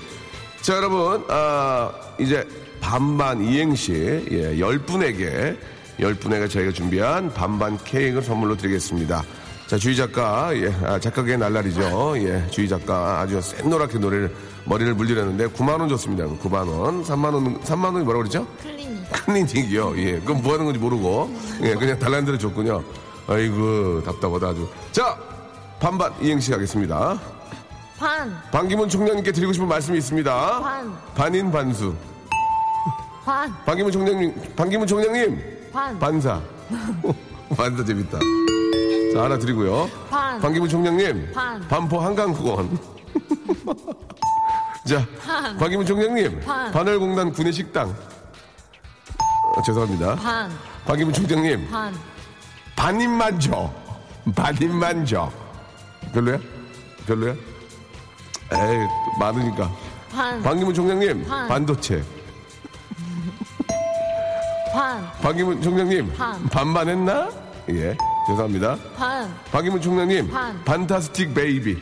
자, 0.62 0.76
여러분, 0.76 1.22
아, 1.28 1.92
이제 2.18 2.48
반반 2.80 3.44
이행시, 3.44 4.26
예, 4.30 4.58
열 4.58 4.78
분에게, 4.78 5.54
열 6.00 6.14
분에게 6.14 6.48
저희가 6.48 6.72
준비한 6.72 7.32
반반 7.34 7.76
케이크를 7.84 8.22
선물로 8.22 8.56
드리겠습니다. 8.56 9.22
자, 9.66 9.76
주희 9.76 9.94
작가, 9.94 10.50
예, 10.56 10.72
아, 10.82 10.98
작가계의 10.98 11.36
날라리죠. 11.36 12.14
예, 12.16 12.46
주희 12.50 12.66
작가 12.66 13.20
아주 13.20 13.38
샛노랗게 13.42 13.98
노래를, 13.98 14.34
머리를 14.64 14.94
물리려는데 14.94 15.48
9만원 15.48 15.90
줬습니다. 15.90 16.24
9만원. 16.24 17.04
3만원, 17.04 17.60
3만원이 17.62 18.04
뭐라고 18.04 18.18
그랬죠? 18.20 18.46
클리닉. 18.62 19.12
클리닉이요. 19.12 19.98
예. 19.98 20.20
그럼 20.20 20.40
뭐 20.42 20.54
하는 20.54 20.64
건지 20.64 20.80
모르고. 20.80 21.36
예, 21.64 21.74
그냥 21.74 21.98
대로 21.98 22.38
줬군요. 22.38 22.82
아이고, 23.26 24.02
답답하다 24.04 24.48
아주. 24.48 24.68
자, 24.90 25.31
반반 25.82 26.12
이행시 26.22 26.52
가겠습니다. 26.52 27.18
반. 27.98 28.40
반기문 28.52 28.88
총장님께 28.88 29.32
드리고 29.32 29.52
싶은 29.52 29.66
말씀이 29.66 29.98
있습니다. 29.98 30.60
반. 30.60 30.96
반인 31.16 31.50
반수. 31.50 31.92
반. 33.24 33.52
반기문 33.64 33.90
총장님, 33.90 34.54
반기문 34.54 34.86
총장님. 34.86 35.70
반. 35.72 35.98
반사. 35.98 36.40
반사 37.56 37.84
재밌다. 37.84 38.16
자, 39.12 39.24
하나 39.24 39.36
드리고요. 39.36 39.90
반. 40.08 40.40
반기문 40.40 40.68
총장님. 40.68 41.32
반. 41.32 41.60
반포 41.66 41.98
한강공원. 41.98 42.78
자, 44.86 45.04
반. 45.26 45.56
반기문 45.56 45.84
총장님. 45.84 46.42
반. 46.42 46.70
반월공단 46.70 47.32
구내식당. 47.32 47.92
어, 49.56 49.62
죄송합니다. 49.62 50.14
반. 50.14 50.48
반기문 50.84 51.12
총장님, 51.12 51.68
반. 51.68 51.92
반입만 52.76 53.40
줘. 53.40 53.68
반입만 54.36 55.04
줘. 55.04 55.41
별로야? 56.12 56.38
별로야? 57.06 57.32
에이, 57.32 58.88
많으니까. 59.18 59.70
반. 60.10 60.42
반기문 60.42 60.74
총장님, 60.74 61.24
반. 61.26 61.48
반도체. 61.48 62.02
반. 64.72 65.02
반기문 65.22 65.62
총장님, 65.62 66.12
반. 66.14 66.42
반반 66.48 66.88
했나? 66.88 67.30
예, 67.70 67.96
죄송합니다. 68.26 68.76
반. 68.96 69.34
반기문 69.50 69.80
총장님, 69.80 70.30
반. 70.30 70.62
Fantastic 70.64 71.32
baby. 71.34 71.78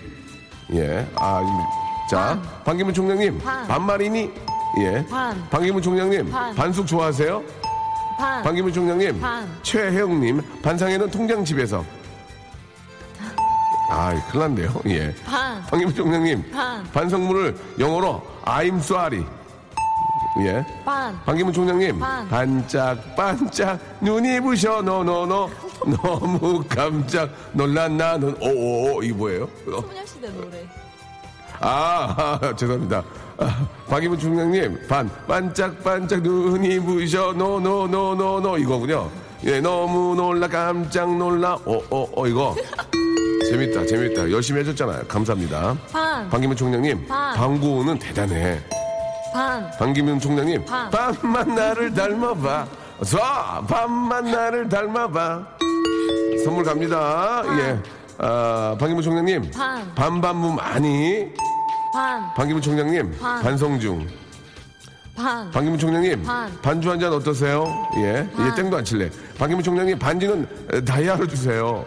예, 0.74 1.06
아, 1.16 1.40
이- 1.42 2.10
자, 2.10 2.40
반기문 2.64 2.94
총장님, 2.94 3.38
반. 3.38 3.66
반말이니? 3.66 4.30
예. 4.82 5.04
반. 5.10 5.48
반기문 5.50 5.82
총장님, 5.82 6.30
반. 6.30 6.54
반숙 6.54 6.86
좋아하세요? 6.86 7.42
반. 8.16 8.42
반기문 8.44 8.72
총장님, 8.72 9.20
반. 9.20 9.48
최혜영님, 9.62 10.40
반상회는 10.62 11.10
통장 11.10 11.44
집에서. 11.44 11.84
아, 13.92 14.14
큰일 14.30 14.40
났네요. 14.40 14.68
예. 14.86 15.14
반. 15.24 15.60
반기문 15.66 15.94
총장님, 15.94 16.50
반. 16.52 16.84
반성문을 16.92 17.56
영어로 17.78 18.22
I'm 18.44 18.78
sorry. 18.78 19.24
예. 20.44 20.64
반. 20.84 21.18
반기문 21.24 21.52
총장님, 21.52 21.98
반. 21.98 22.28
반짝 22.28 23.16
반짝 23.16 23.78
눈이 24.00 24.40
부셔, 24.40 24.80
no 24.82 25.01
no 25.01 25.21
no. 25.21 25.50
너무 26.02 26.62
깜짝 26.68 27.30
놀란 27.52 27.96
나는, 27.96 28.36
오오 28.40 28.96
오, 28.98 29.02
이게 29.02 29.12
뭐예요? 29.12 29.44
어, 29.44 29.80
소녀시대 29.80 30.28
노래. 30.30 30.64
아, 31.58 32.38
아, 32.40 32.54
죄송합니다. 32.56 33.02
아, 33.38 33.66
반기문 33.88 34.18
총장님, 34.18 34.86
반, 34.88 35.10
반짝반짝 35.26 36.22
눈이 36.22 36.78
부셔, 36.80 37.32
no 37.32 37.58
no 37.60 37.88
no 37.88 38.14
no 38.14 38.40
no, 38.40 38.56
이거군요. 38.56 39.10
예, 39.44 39.58
너무 39.60 40.14
놀라, 40.14 40.46
깜짝 40.46 41.16
놀라, 41.16 41.54
어, 41.54 41.80
어, 41.90 42.06
어, 42.14 42.26
이거. 42.28 42.54
재밌다, 43.50 43.84
재밌다. 43.86 44.30
열심히 44.30 44.60
해줬잖아요. 44.60 45.06
감사합니다. 45.08 45.76
반. 45.92 46.28
반기문 46.30 46.56
총장님, 46.56 47.06
반. 47.08 47.34
광고는 47.36 47.98
대단해. 47.98 48.60
반. 49.32 49.70
반기문 49.78 50.20
총장님, 50.20 50.64
반. 50.64 50.90
반만 50.90 51.54
나를 51.54 51.92
닮아봐. 51.92 52.66
쏴! 53.00 53.66
반만 53.66 54.30
나를 54.30 54.68
닮아봐. 54.68 55.46
선물 56.44 56.64
갑니다. 56.64 57.42
예. 57.58 57.78
아, 58.18 58.76
박기문 58.78 59.02
총장님, 59.02 59.50
반. 59.50 59.94
반반무 59.94 60.52
많이. 60.52 61.26
반. 61.92 62.32
반기문 62.34 62.62
총장님, 62.62 63.18
반. 63.18 63.42
반성 63.42 63.80
중. 63.80 64.06
반. 65.16 65.50
반기문 65.50 65.78
총장님, 65.78 66.22
반. 66.22 66.52
반주 66.62 66.88
한 66.90 67.00
잔 67.00 67.12
어떠세요? 67.12 67.64
예, 67.96 68.28
이제 68.32 68.36
반. 68.36 68.54
땡도 68.54 68.76
안 68.76 68.84
칠래. 68.84 69.10
반기문 69.38 69.64
총장님, 69.64 69.98
반지는 69.98 70.46
에, 70.72 70.80
다이아로 70.84 71.26
주세요. 71.26 71.84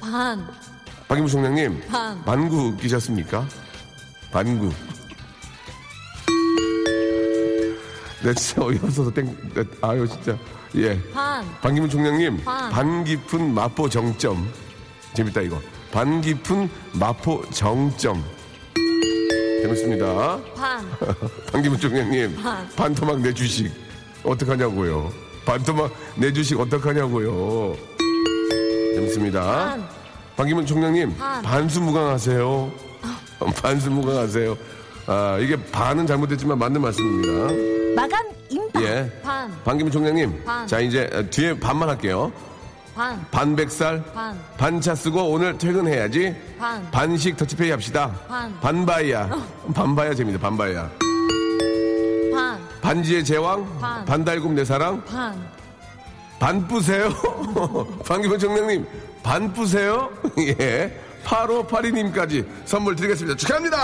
반. 0.00 0.46
반기문 1.08 1.30
총장님, 1.30 1.80
반. 1.88 2.24
반구 2.24 2.76
끼셨습니까? 2.76 3.46
반구. 4.32 4.72
네, 8.24 8.34
진짜 8.34 8.62
어이없어서 8.64 9.10
땡, 9.12 9.36
네, 9.54 9.62
아유, 9.82 10.06
진짜. 10.08 10.36
예. 10.74 11.00
반. 11.12 11.44
반기문 11.60 11.88
총장님, 11.88 12.42
반. 12.44 12.70
반 12.70 13.04
깊은 13.04 13.54
마포 13.54 13.88
정점. 13.88 14.50
재밌다, 15.14 15.42
이거. 15.42 15.60
반 15.92 16.20
깊은 16.20 16.68
마포 16.94 17.44
정점. 17.50 18.24
재밌습니다. 19.62 20.40
반. 20.56 20.84
반기문 21.52 21.78
총장님, 21.78 22.34
반. 22.42 22.68
반토막 22.74 23.20
내 23.20 23.32
주식. 23.32 23.70
어떡하냐고요. 24.24 25.12
반토막 25.44 25.94
내 26.16 26.32
주식 26.32 26.58
어떡하냐고요. 26.58 27.76
재밌습니다. 28.96 29.40
반. 29.40 29.95
반기문 30.36 30.66
총장님, 30.66 31.16
반. 31.16 31.42
반수무강하세요. 31.42 32.70
반수무강하세요. 33.62 34.56
아, 35.06 35.38
이게 35.40 35.56
반은 35.70 36.06
잘못됐지만 36.06 36.58
맞는 36.58 36.80
말씀입니다. 36.80 38.02
마감 38.02 38.26
임박. 38.50 38.82
예. 38.82 39.10
반. 39.22 39.50
반기문 39.64 39.90
총장님. 39.90 40.44
반. 40.44 40.66
자, 40.66 40.80
이제 40.80 41.08
어, 41.12 41.22
뒤에 41.30 41.58
반만 41.58 41.88
할게요. 41.88 42.30
반. 42.94 43.24
반백살. 43.30 44.02
반. 44.12 44.38
반차 44.58 44.94
쓰고 44.94 45.22
오늘 45.30 45.56
퇴근해야지. 45.56 46.34
반. 46.58 46.90
반씩 46.90 47.36
터치페이 47.36 47.70
합시다. 47.70 48.14
반. 48.28 48.60
반바이야. 48.60 49.30
반바이야 49.74 50.14
재밌다. 50.14 50.38
반바이야. 50.40 50.90
반. 52.34 52.58
반지의 52.82 53.24
제왕. 53.24 53.78
반. 53.80 54.04
반달곰 54.04 54.54
내 54.54 54.64
사랑. 54.64 55.02
반. 55.04 55.48
반 56.38 56.66
뿌세요. 56.68 57.08
반기문 58.06 58.38
총장님. 58.38 58.86
반 59.26 59.52
뿌세요. 59.52 60.08
예. 60.38 60.96
8582님까지 61.24 62.46
선물 62.64 62.94
드리겠습니다. 62.94 63.36
축하합니다. 63.36 63.76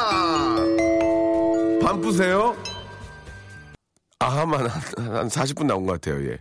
반 1.82 2.00
뿌세요. 2.00 2.56
아만 4.20 4.68
한 4.68 5.26
40분 5.26 5.66
나온 5.66 5.84
것 5.84 6.00
같아요. 6.00 6.24
예. 6.30 6.38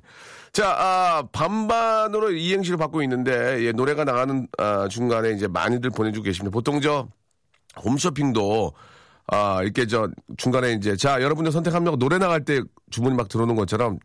자, 0.53 0.69
아, 0.77 1.23
반반으로 1.31 2.29
이행시를 2.33 2.77
받고 2.77 3.01
있는데 3.01 3.63
예, 3.63 3.71
노래가 3.71 4.03
나가는 4.03 4.47
아, 4.59 4.87
중간에 4.87 5.31
이제 5.31 5.47
많이들 5.47 5.89
보내주고 5.89 6.23
계십니다. 6.23 6.53
보통 6.53 6.79
저 6.79 7.07
홈쇼핑도 7.83 8.71
아, 9.25 9.63
이렇게 9.63 9.87
저 9.87 10.09
중간에 10.37 10.73
이제 10.73 10.95
자, 10.95 11.23
여러분들 11.23 11.51
선택하면 11.51 11.97
노래 11.97 12.19
나갈 12.19 12.45
때 12.45 12.61
주문이 12.91 13.15
막 13.15 13.29
들어오는 13.29 13.55
것처럼 13.55 13.97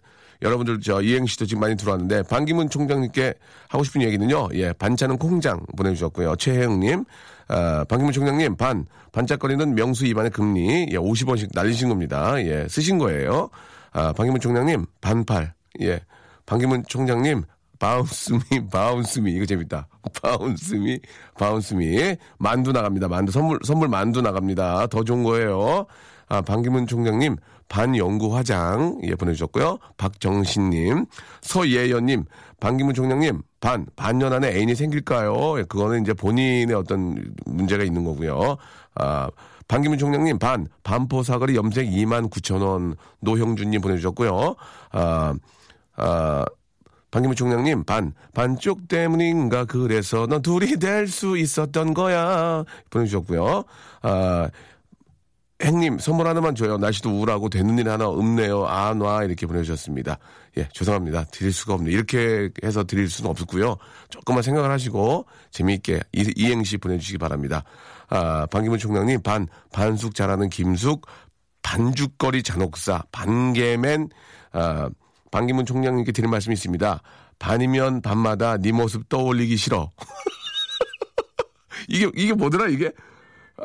여러분들 0.42 0.80
저 0.80 1.00
이행시도 1.00 1.46
지금 1.46 1.60
많이 1.60 1.76
들어왔는데 1.76 2.24
반기문 2.24 2.68
총장님께 2.68 3.34
하고 3.68 3.84
싶은 3.84 4.02
얘기는요. 4.02 4.48
예, 4.54 4.72
반찬은 4.72 5.18
콩장 5.18 5.60
보내주셨고요. 5.76 6.36
최혜영님, 6.36 7.04
아, 7.48 7.84
반기문 7.88 8.12
총장님 8.12 8.56
반 8.56 8.86
반짝거리는 9.12 9.74
명수 9.74 10.06
입안의 10.06 10.30
금니 10.30 10.88
예, 10.90 10.96
50원씩 10.96 11.50
날리신 11.54 11.88
겁니다. 11.88 12.34
예, 12.42 12.66
쓰신 12.68 12.98
거예요. 12.98 13.48
아, 13.92 14.12
반기문 14.12 14.40
총장님 14.40 14.86
반팔 15.00 15.54
예, 15.82 16.00
반기문 16.44 16.84
총장님 16.86 17.44
bounce 17.78 18.25
me 18.25 18.40
bounce 18.70 19.17
me 19.17 19.32
이거 19.32 19.46
재밌다. 19.46 19.88
bounce 20.22 20.81
me 20.81 21.00
bounce 21.38 21.97
me 21.97 22.16
만두 22.38 22.72
나갑니다. 22.72 23.08
만두 23.08 23.32
선물 23.32 23.58
선물 23.64 23.88
만두 23.88 24.22
나갑니다. 24.22 24.86
더 24.88 25.04
좋은 25.04 25.22
거예요. 25.22 25.86
아, 26.28 26.40
반기문 26.40 26.86
총장님 26.86 27.36
반영구 27.68 28.36
화장 28.36 28.98
예 29.04 29.14
보내주셨고요. 29.14 29.78
박정신님 29.96 31.06
서예연님 31.42 32.24
반기문 32.60 32.94
총장님 32.94 33.42
반 33.60 33.86
반년 33.96 34.32
안에 34.32 34.48
애인이 34.48 34.74
생길까요? 34.74 35.58
예, 35.58 35.64
그거는 35.64 36.02
이제 36.02 36.12
본인의 36.14 36.74
어떤 36.74 37.34
문제가 37.46 37.84
있는 37.84 38.04
거고요. 38.04 38.56
아 38.94 39.28
반기문 39.68 39.98
총장님 39.98 40.38
반 40.38 40.68
반포 40.84 41.22
사거리 41.22 41.56
염색 41.56 41.88
2만 41.88 42.30
9천 42.30 42.62
원 42.62 42.96
노형준님 43.20 43.80
보내주셨고요. 43.80 44.54
아 44.92 45.34
아, 45.96 46.44
반기문 47.10 47.36
총장님, 47.36 47.84
반, 47.84 48.12
반쪽 48.34 48.88
때문인가, 48.88 49.64
그래서 49.64 50.26
넌 50.26 50.42
둘이 50.42 50.76
될 50.76 51.08
수 51.08 51.38
있었던 51.38 51.94
거야. 51.94 52.64
보내주셨고요. 52.90 53.64
아, 54.02 54.50
행님, 55.62 55.98
선물 55.98 56.26
하나만 56.26 56.54
줘요. 56.54 56.76
날씨도 56.76 57.10
우울하고 57.10 57.48
되는 57.48 57.78
일 57.78 57.88
하나 57.88 58.06
없네요. 58.08 58.66
안 58.66 59.00
와. 59.00 59.24
이렇게 59.24 59.46
보내주셨습니다. 59.46 60.18
예, 60.58 60.68
죄송합니다. 60.72 61.24
드릴 61.24 61.52
수가 61.52 61.74
없네요. 61.74 61.94
이렇게 61.94 62.50
해서 62.62 62.84
드릴 62.84 63.08
수는 63.08 63.30
없었고요. 63.30 63.76
조금만 64.10 64.42
생각을 64.42 64.70
하시고 64.70 65.26
재미있게 65.50 66.00
이, 66.12 66.32
이행시 66.36 66.76
보내주시기 66.76 67.16
바랍니다. 67.18 67.64
아, 68.08 68.46
반기문 68.46 68.78
총장님, 68.78 69.22
반, 69.22 69.48
반숙 69.72 70.14
잘하는 70.14 70.50
김숙, 70.50 71.06
반죽거리 71.62 72.42
잔혹사, 72.42 73.02
반개맨, 73.10 74.10
아, 74.52 74.90
반기문 75.30 75.64
총장님께 75.64 76.12
드릴 76.12 76.28
말씀이 76.28 76.52
있습니다. 76.52 77.00
반이면 77.38 78.02
반마다 78.02 78.58
네 78.58 78.72
모습 78.72 79.08
떠올리기 79.08 79.56
싫어. 79.56 79.90
이게, 81.88 82.10
이게 82.14 82.34
뭐더라, 82.34 82.68
이게? 82.68 82.92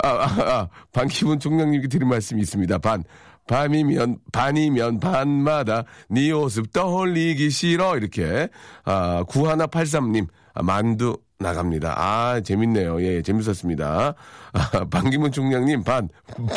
아, 0.04 0.08
아, 0.08 0.26
아, 0.26 0.68
반기문 0.94 1.40
총장님께 1.40 1.88
드릴 1.88 2.08
말씀이 2.08 2.42
있습니다. 2.42 2.78
반, 2.80 3.04
밤이면, 3.48 4.20
반이면 4.32 5.00
반마다 5.00 5.84
네 6.10 6.32
모습 6.32 6.72
떠올리기 6.72 7.50
싫어. 7.50 7.98
이렇게. 7.98 8.48
아, 8.86 9.24
9183님, 9.28 10.28
아, 10.54 10.64
만두 10.64 11.18
나갑니다. 11.42 11.96
아, 11.98 12.40
재밌네요. 12.40 13.02
예, 13.02 13.22
재밌었습니다. 13.22 14.14
아, 14.54 14.86
반기문 14.90 15.32
총장님, 15.32 15.84
반, 15.84 16.08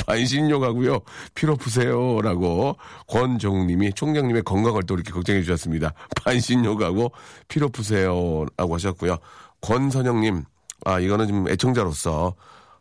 반신욕 0.06 0.62
하고요. 0.62 1.00
피로 1.34 1.56
푸세요. 1.56 2.20
라고 2.20 2.76
권종님이 3.08 3.94
총장님의 3.94 4.42
건강을 4.42 4.82
또 4.84 4.94
이렇게 4.94 5.10
걱정해 5.10 5.42
주셨습니다. 5.42 5.94
반신욕 6.22 6.82
하고 6.82 7.12
피로 7.48 7.68
푸세요. 7.68 8.44
라고 8.56 8.74
하셨고요. 8.74 9.16
권선영님, 9.62 10.44
아, 10.84 11.00
이거는 11.00 11.26
좀 11.28 11.48
애청자로서, 11.48 12.34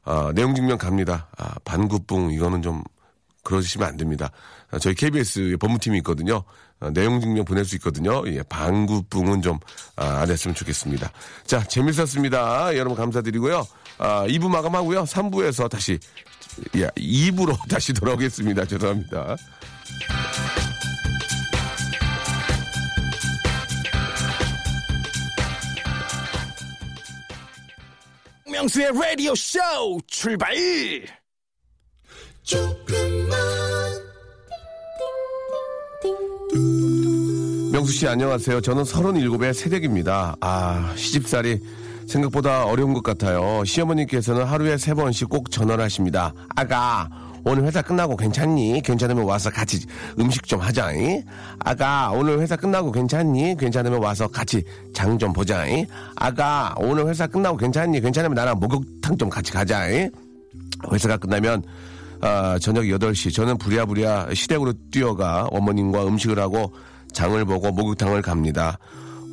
아, 0.06 0.32
내용 0.36 0.54
증명 0.56 0.78
갑니다. 0.78 1.28
아, 1.38 1.56
반구뿡, 1.64 2.32
이거는 2.32 2.62
좀, 2.62 2.84
그러시면 3.44 3.88
안 3.88 3.98
됩니다. 3.98 4.32
아, 4.72 4.80
저희 4.80 4.94
KBS 4.96 5.58
법무팀이 5.60 5.98
있거든요. 6.00 6.44
아, 6.80 6.90
내용 6.90 7.20
증명 7.22 7.46
보낼 7.46 7.66
수 7.66 7.76
있거든요. 7.76 8.24
예, 8.28 8.42
방구뿡은 8.44 9.42
좀, 9.42 9.60
아, 9.96 10.22
안 10.22 10.30
했으면 10.30 10.56
좋겠습니다. 10.56 11.12
자, 11.46 11.64
재밌었습니다. 11.64 12.76
여러분 12.76 12.96
감사드리고요. 12.98 13.66
아, 14.00 14.26
2부 14.28 14.50
마감하고요. 14.50 15.04
3부에서 15.04 15.70
다시, 15.70 16.00
예, 16.76 16.88
2부로 16.98 17.58
다시 17.70 17.94
돌아오겠습니다. 17.94 18.66
죄송합니다. 18.66 19.38
박명수의 28.64 28.92
라디오 28.94 29.36
쇼 29.36 29.60
출발! 30.08 30.54
명수 37.72 37.92
씨 37.92 38.08
안녕하세요. 38.08 38.62
저는 38.62 38.84
37의 38.84 39.54
새댁입니다. 39.54 40.36
아, 40.40 40.94
시집살이 40.96 41.60
생각보다 42.08 42.66
어려운 42.66 42.94
것 42.94 43.04
같아요. 43.04 43.64
시어머님께서는 43.66 44.46
하루에 44.46 44.78
세 44.78 44.94
번씩 44.94 45.30
꼭 45.30 45.52
전화를 45.52 45.84
하십니다. 45.84 46.34
아가, 46.56 47.10
오늘 47.46 47.66
회사 47.66 47.82
끝나고 47.82 48.16
괜찮니? 48.16 48.82
괜찮으면 48.84 49.26
와서 49.26 49.50
같이 49.50 49.86
음식 50.20 50.48
좀 50.48 50.60
하자잉. 50.62 51.24
아가, 51.60 52.12
오늘 52.12 52.40
회사 52.40 52.56
끝나고 52.56 52.92
괜찮니? 52.92 53.58
괜찮으면 53.58 54.02
와서 54.02 54.28
같이 54.28 54.64
장 54.94 55.18
좀 55.18 55.34
보자잉. 55.34 55.86
아가, 56.16 56.74
오늘 56.78 57.08
회사 57.08 57.28
끝나고 57.28 57.58
괜찮니? 57.58 58.00
괜찮으면 58.02 58.34
나랑 58.36 58.60
목욕탕 58.60 59.18
좀 59.18 59.30
같이 59.30 59.52
가자잉. 59.52 60.10
회사가 60.92 61.18
끝나면 61.18 61.64
아, 62.22 62.58
저녁 62.60 62.84
8시 62.84 63.34
저는 63.34 63.58
부랴부랴 63.58 64.34
시댁으로 64.34 64.74
뛰어가 64.92 65.46
어머님과 65.52 66.08
음식을 66.08 66.40
하고 66.40 66.72
장을 67.12 67.44
보고 67.46 67.72
목욕탕을 67.72 68.22
갑니다. 68.22 68.78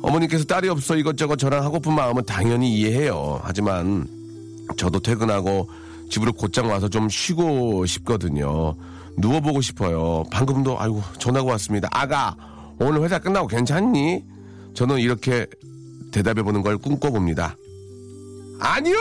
어머님께서 0.01 0.43
딸이 0.43 0.67
없어 0.67 0.97
이것저것 0.97 1.37
저랑 1.37 1.63
하고픈 1.63 1.93
마음은 1.93 2.25
당연히 2.25 2.73
이해해요. 2.75 3.39
하지만 3.43 4.05
저도 4.77 4.99
퇴근하고 4.99 5.69
집으로 6.11 6.33
곧장 6.33 6.69
와서 6.69 6.89
좀 6.89 7.07
쉬고 7.09 7.85
싶거든요. 7.85 8.75
누워보고 9.17 9.61
싶어요. 9.61 10.25
방금도 10.29 10.77
아이고 10.77 11.01
전화가 11.17 11.49
왔습니다. 11.53 11.87
아가 11.91 12.35
오늘 12.79 13.01
회사 13.01 13.17
끝나고 13.17 13.47
괜찮니? 13.47 14.23
저는 14.73 14.99
이렇게 14.99 15.47
대답해 16.11 16.43
보는 16.43 16.61
걸 16.61 16.77
꿈꿔봅니다. 16.77 17.55
아니요! 18.59 18.97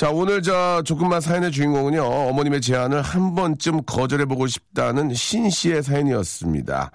자, 0.00 0.08
오늘 0.08 0.40
저 0.40 0.80
조금만 0.82 1.20
사연의 1.20 1.52
주인공은요, 1.52 2.02
어머님의 2.02 2.62
제안을 2.62 3.02
한 3.02 3.34
번쯤 3.34 3.82
거절해보고 3.84 4.46
싶다는 4.46 5.12
신 5.12 5.50
씨의 5.50 5.82
사연이었습니다. 5.82 6.90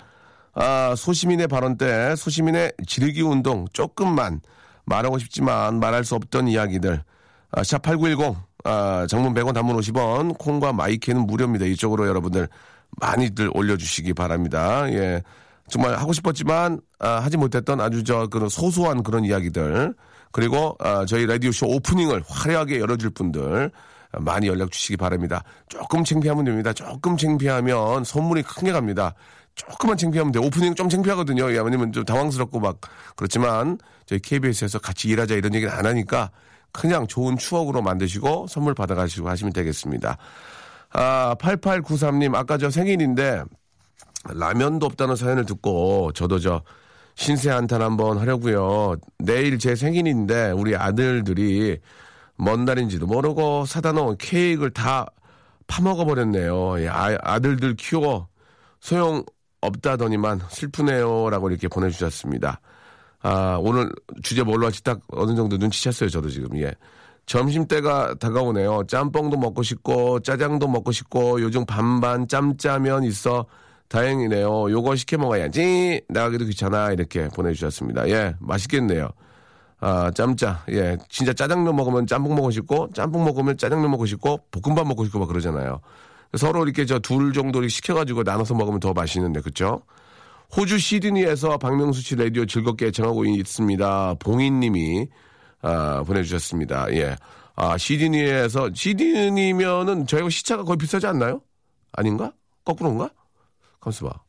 아, 0.56 0.96
소시민의 0.98 1.48
발언 1.48 1.78
때 1.78 2.15
소시민의 2.15 2.74
지르기 2.88 3.22
운동 3.22 3.68
조금만 3.74 4.41
말하고 4.86 5.20
싶지만 5.20 5.80
말할 5.80 6.04
수 6.04 6.15
없던 6.15 6.48
이야기들. 6.48 7.04
아, 7.52 7.62
샵8910, 7.62 8.38
아, 8.63 9.06
장문 9.08 9.36
100원, 9.36 9.54
단문 9.54 9.78
50원, 9.78 10.39
콩과 10.39 10.74
마이크는 10.74 11.28
무료입니다. 11.28 11.65
이쪽으로 11.65 12.08
여러분들 12.08 12.50
많이들 13.00 13.52
올려주시기 13.54 14.15
바랍니다. 14.15 14.91
예. 14.91 15.22
정말 15.68 15.94
하고 15.94 16.12
싶었지만, 16.12 16.82
아, 16.98 17.20
하지 17.20 17.38
못했던 17.38 17.80
아주 17.82 18.04
저, 18.04 18.26
그런 18.26 18.50
소소한 18.50 19.04
그런 19.04 19.26
이야기들. 19.26 19.94
그리고, 20.36 20.76
아, 20.80 21.06
저희 21.06 21.26
라디오쇼 21.26 21.65
오프닝을 21.65 22.21
화려하게 22.28 22.82
열어줄 22.82 23.12
분들. 23.12 23.71
아, 24.12 24.19
많이 24.19 24.48
연락 24.48 24.69
주시기 24.69 24.98
바랍니다. 24.98 25.41
조금 25.69 26.04
창피하면 26.04 26.43
됩니다. 26.43 26.74
조금 26.74 27.15
창피하면 27.15 28.04
선물이 28.04 28.43
크게 28.43 28.74
갑니다. 28.74 29.13
조금만 29.56 29.95
창피하면 29.95 30.34
돼요. 30.34 30.43
오프닝 30.43 30.76
좀 30.76 30.89
창피하거든요. 30.89 31.50
예, 31.54 31.60
왜냐면 31.60 31.93
좀 31.93 32.04
당황스럽고 32.04 32.60
막 32.60 32.82
그렇지만 33.15 33.78
저희 34.08 34.19
KBS에서 34.19 34.78
같이 34.80 35.08
일하자 35.08 35.36
이런 35.36 35.56
얘기는 35.56 35.74
안 35.74 35.86
하니까 35.86 36.32
그냥 36.74 37.08
좋은 37.08 37.38
추억으로 37.38 37.82
만드시고 37.82 38.48
선물 38.50 38.74
받아가시고 38.74 39.30
하시면 39.30 39.54
되겠습니다. 39.54 40.17
아, 40.91 41.36
8893님, 41.39 42.36
아까 42.36 42.58
저 42.58 42.69
생일인데 42.69 43.41
라면도 44.34 44.86
없다는 44.86 45.15
사연을 45.15 45.45
듣고 45.45 46.12
저도 46.12 46.39
저 46.39 46.62
신세 47.15 47.49
한탄 47.49 47.82
한번 47.82 48.17
하려고요. 48.17 48.97
내일 49.19 49.58
제 49.58 49.75
생일인데 49.75 50.51
우리 50.51 50.75
아들들이 50.75 51.80
먼 52.38 52.65
날인지도 52.65 53.08
모르고 53.08 53.65
사다 53.65 53.93
놓은 53.93 54.17
케이크를 54.17 54.71
다 54.71 55.08
파먹어 55.67 56.06
버렸네요. 56.06 56.80
예, 56.82 56.89
아, 56.89 57.17
아들들 57.21 57.75
키워 57.75 58.28
소용 58.80 59.23
없다더니만 59.62 60.41
슬프네요라고 60.49 61.49
이렇게 61.49 61.67
보내주셨습니다. 61.67 62.60
아 63.21 63.58
오늘 63.60 63.89
주제 64.21 64.43
뭘로 64.43 64.65
할지 64.65 64.84
딱 64.84 64.99
어느 65.08 65.36
정도 65.36 65.58
눈치챘어요. 65.58 66.12
저도 66.12 66.30
지금 66.30 66.56
예. 66.60 66.73
점심 67.25 67.65
때가 67.67 68.13
다가오네요. 68.15 68.84
짬뽕도 68.88 69.38
먹고 69.38 69.63
싶고 69.63 70.19
짜장도 70.19 70.67
먹고 70.67 70.91
싶고 70.91 71.41
요즘 71.41 71.65
반반 71.65 72.28
짬짜면 72.28 73.04
있어 73.06 73.47
다행이네요. 73.89 74.71
요거 74.71 74.95
시켜 74.95 75.17
먹어야지. 75.17 76.02
나가기도 76.10 76.45
귀찮아 76.45 76.91
이렇게 76.91 77.28
보내주셨습니다. 77.30 78.10
예, 78.10 78.36
맛있겠네요. 78.39 79.10
아, 79.80 80.12
짬짜. 80.12 80.63
예, 80.69 80.98
진짜 81.10 81.34
짜장면 81.34 81.76
먹으면 81.76 82.08
짬뽕 82.08 82.36
먹고 82.36 82.52
싶고 82.52 82.89
짬뽕 82.93 83.24
먹으면 83.26 83.58
짜장면 83.58 83.91
먹고 83.91 84.06
싶고 84.06 84.39
볶음밥 84.52 84.88
먹고 84.88 85.06
싶고 85.06 85.19
막 85.19 85.28
그러잖아요. 85.28 85.82
서로 86.38 86.63
이렇게 86.63 86.86
저 86.86 87.00
둘 87.00 87.34
정도 87.34 87.60
를 87.62 87.69
시켜가지고 87.69 88.24
나눠서 88.24 88.56
먹으면 88.56 88.80
더 88.80 88.93
맛있는데 88.93 89.41
그쵸? 89.41 89.82
호주 90.56 90.80
시드니에서 90.80 91.58
박명수 91.58 92.02
씨 92.02 92.15
라디오 92.15 92.45
즐겁게 92.45 92.88
애청하고 92.88 93.26
있습니다. 93.26 94.15
봉인님이 94.19 95.08
아, 95.62 96.04
보내주셨습니다. 96.06 96.88
예. 96.93 97.15
아, 97.56 97.78
시드니에서, 97.78 98.69
시드니면은 98.74 100.06
저희가 100.08 100.30
시차가 100.30 100.63
거의 100.63 100.78
비슷하지 100.78 101.08
않나요? 101.08 101.41
아닌가? 101.93 102.34
거꾸로인가? 102.65 103.10
가만있어 103.86 104.08
봐. 104.10 104.19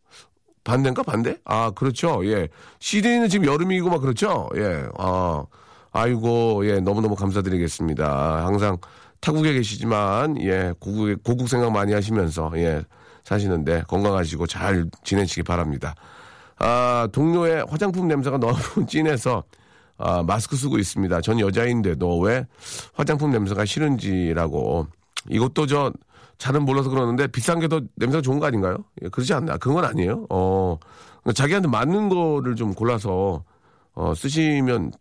반대인가? 0.65 1.03
반대? 1.03 1.39
아, 1.45 1.71
그렇죠. 1.71 2.27
예. 2.27 2.49
시드니는 2.81 3.29
지금 3.29 3.47
여름이고 3.47 3.89
막 3.89 4.01
그렇죠? 4.01 4.49
예. 4.57 4.85
아, 4.99 5.45
아이고, 5.93 6.67
예. 6.67 6.81
너무 6.81 7.01
너무 7.01 7.15
감사드리겠습니다. 7.15 8.45
항상 8.45 8.79
타국에 9.21 9.53
계시지만, 9.53 10.41
예. 10.43 10.73
고국, 10.81 11.23
고국 11.23 11.49
생각 11.49 11.71
많이 11.71 11.93
하시면서, 11.93 12.51
예. 12.57 12.83
사시는데 13.25 13.83
건강하시고 13.89 14.47
잘 14.47 14.87
지내시기 15.03 15.43
바랍니다. 15.43 15.95
아, 16.59 17.09
동료의 17.13 17.67
화장품 17.69 18.07
냄새가 18.09 18.39
너무 18.39 18.55
진해서 18.89 19.43
아, 19.99 20.23
마스크 20.23 20.57
쓰고 20.57 20.79
있습니다. 20.79 21.21
전 21.23 21.41
여자인데도 21.41 22.19
왜 22.21 22.47
화장품 22.95 23.31
냄새가 23.33 23.65
싫은지라고. 23.65 24.87
이것도 25.29 25.67
저 25.67 25.93
잘은 26.39 26.65
몰라서 26.65 26.91
그러는데 26.91 27.27
비싼 27.29 27.61
게 27.61 27.69
더 27.69 27.81
냄새가 27.97 28.23
좋은 28.23 28.39
거 28.39 28.47
아닌가요? 28.47 28.79
예, 29.03 29.09
그러지 29.09 29.33
않나? 29.35 29.57
그건 29.59 29.85
아니에요. 29.85 30.27
어, 30.31 30.79
자기한테 31.35 31.69
맞는 31.69 32.09
거를 32.09 32.55
좀 32.57 32.75
골라서 32.75 33.45
어, 33.95 34.15
쓰시면 34.15 34.93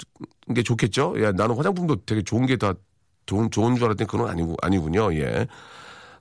게 0.55 0.63
좋겠죠? 0.63 1.13
예, 1.17 1.31
나는 1.33 1.55
화장품도 1.55 2.05
되게 2.05 2.21
좋은 2.21 2.45
게 2.45 2.55
다 2.57 2.73
좋은, 3.25 3.49
좋은 3.51 3.75
줄 3.75 3.85
알았더니 3.85 4.07
그건 4.07 4.29
아니고, 4.29 4.55
아니군요. 4.61 5.13
예. 5.15 5.47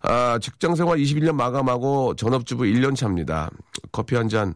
아, 0.03 0.39
직장 0.41 0.75
생활 0.75 0.99
21년 0.99 1.35
마감하고 1.35 2.15
전업주부 2.17 2.65
1년 2.65 2.97
차입니다. 2.97 3.51
커피 3.93 4.17
한 4.17 4.29
잔, 4.29 4.55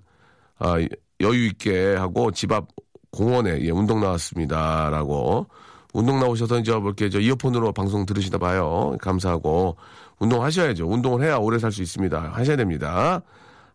아, 0.59 0.77
여유 1.21 1.47
있게 1.47 1.95
하고 1.97 2.31
집 2.33 2.53
앞 2.53 2.69
공원에 3.11 3.61
예, 3.63 3.71
운동 3.71 4.01
나왔습니다. 4.01 4.91
라고. 4.91 5.47
운동 5.95 6.21
나오셔서 6.21 6.59
이제 6.59 6.73
뭐 6.73 6.89
이렇게 6.89 7.09
저 7.11 7.19
이어폰으로 7.21 7.73
방송 7.73 8.05
들으시나 8.07 8.39
봐요. 8.39 8.97
감사하고. 9.01 9.77
운동 10.19 10.43
하셔야죠. 10.45 10.87
운동을 10.89 11.23
해야 11.25 11.37
오래 11.37 11.59
살 11.59 11.73
수 11.73 11.83
있습니다. 11.83 12.33
하셔야 12.35 12.57
됩니다. 12.57 13.23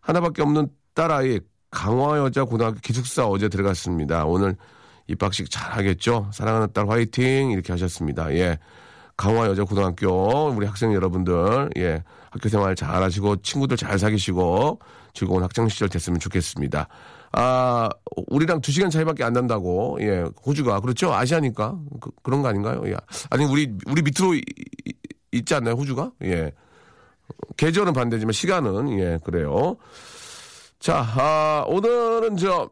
하나밖에 0.00 0.42
없는 0.42 0.68
딸아이 0.94 1.40
강화여자 1.70 2.44
고등학교 2.44 2.78
기숙사 2.80 3.26
어제 3.26 3.48
들어갔습니다. 3.48 4.26
오늘 4.26 4.56
입학식 5.08 5.50
잘 5.50 5.72
하겠죠? 5.72 6.28
사랑하는 6.32 6.68
딸 6.72 6.88
화이팅! 6.88 7.50
이렇게 7.50 7.72
하셨습니다. 7.72 8.32
예. 8.34 8.58
강화여자 9.16 9.64
고등학교 9.64 10.48
우리 10.48 10.66
학생 10.66 10.92
여러분들 10.92 11.70
예 11.76 12.02
학교 12.30 12.48
생활 12.48 12.74
잘 12.74 13.02
하시고 13.02 13.36
친구들 13.42 13.76
잘 13.76 13.98
사귀시고 13.98 14.80
즐거운 15.12 15.42
학창 15.42 15.68
시절 15.68 15.88
됐으면 15.88 16.18
좋겠습니다. 16.18 16.88
아 17.36 17.88
우리랑 18.28 18.60
두 18.60 18.70
시간 18.70 18.90
차이밖에 18.90 19.24
안 19.24 19.32
난다고 19.32 19.98
예 20.00 20.24
호주가 20.46 20.78
그렇죠 20.80 21.12
아시아니까 21.12 21.76
그, 22.00 22.10
런거 22.24 22.48
아닌가요? 22.48 22.82
예. 22.86 22.94
아니 23.30 23.44
우리 23.44 23.72
우리 23.86 24.02
밑으로 24.02 24.34
이- 24.34 24.42
이- 24.86 24.92
있지 25.32 25.54
않나요 25.54 25.74
호주가? 25.74 26.12
예 26.22 26.52
계절은 27.56 27.92
반대지만 27.92 28.32
시간은 28.32 28.98
예 29.00 29.18
그래요. 29.24 29.76
자 30.78 30.98
아, 31.16 31.64
오늘은 31.66 32.36
저 32.36 32.70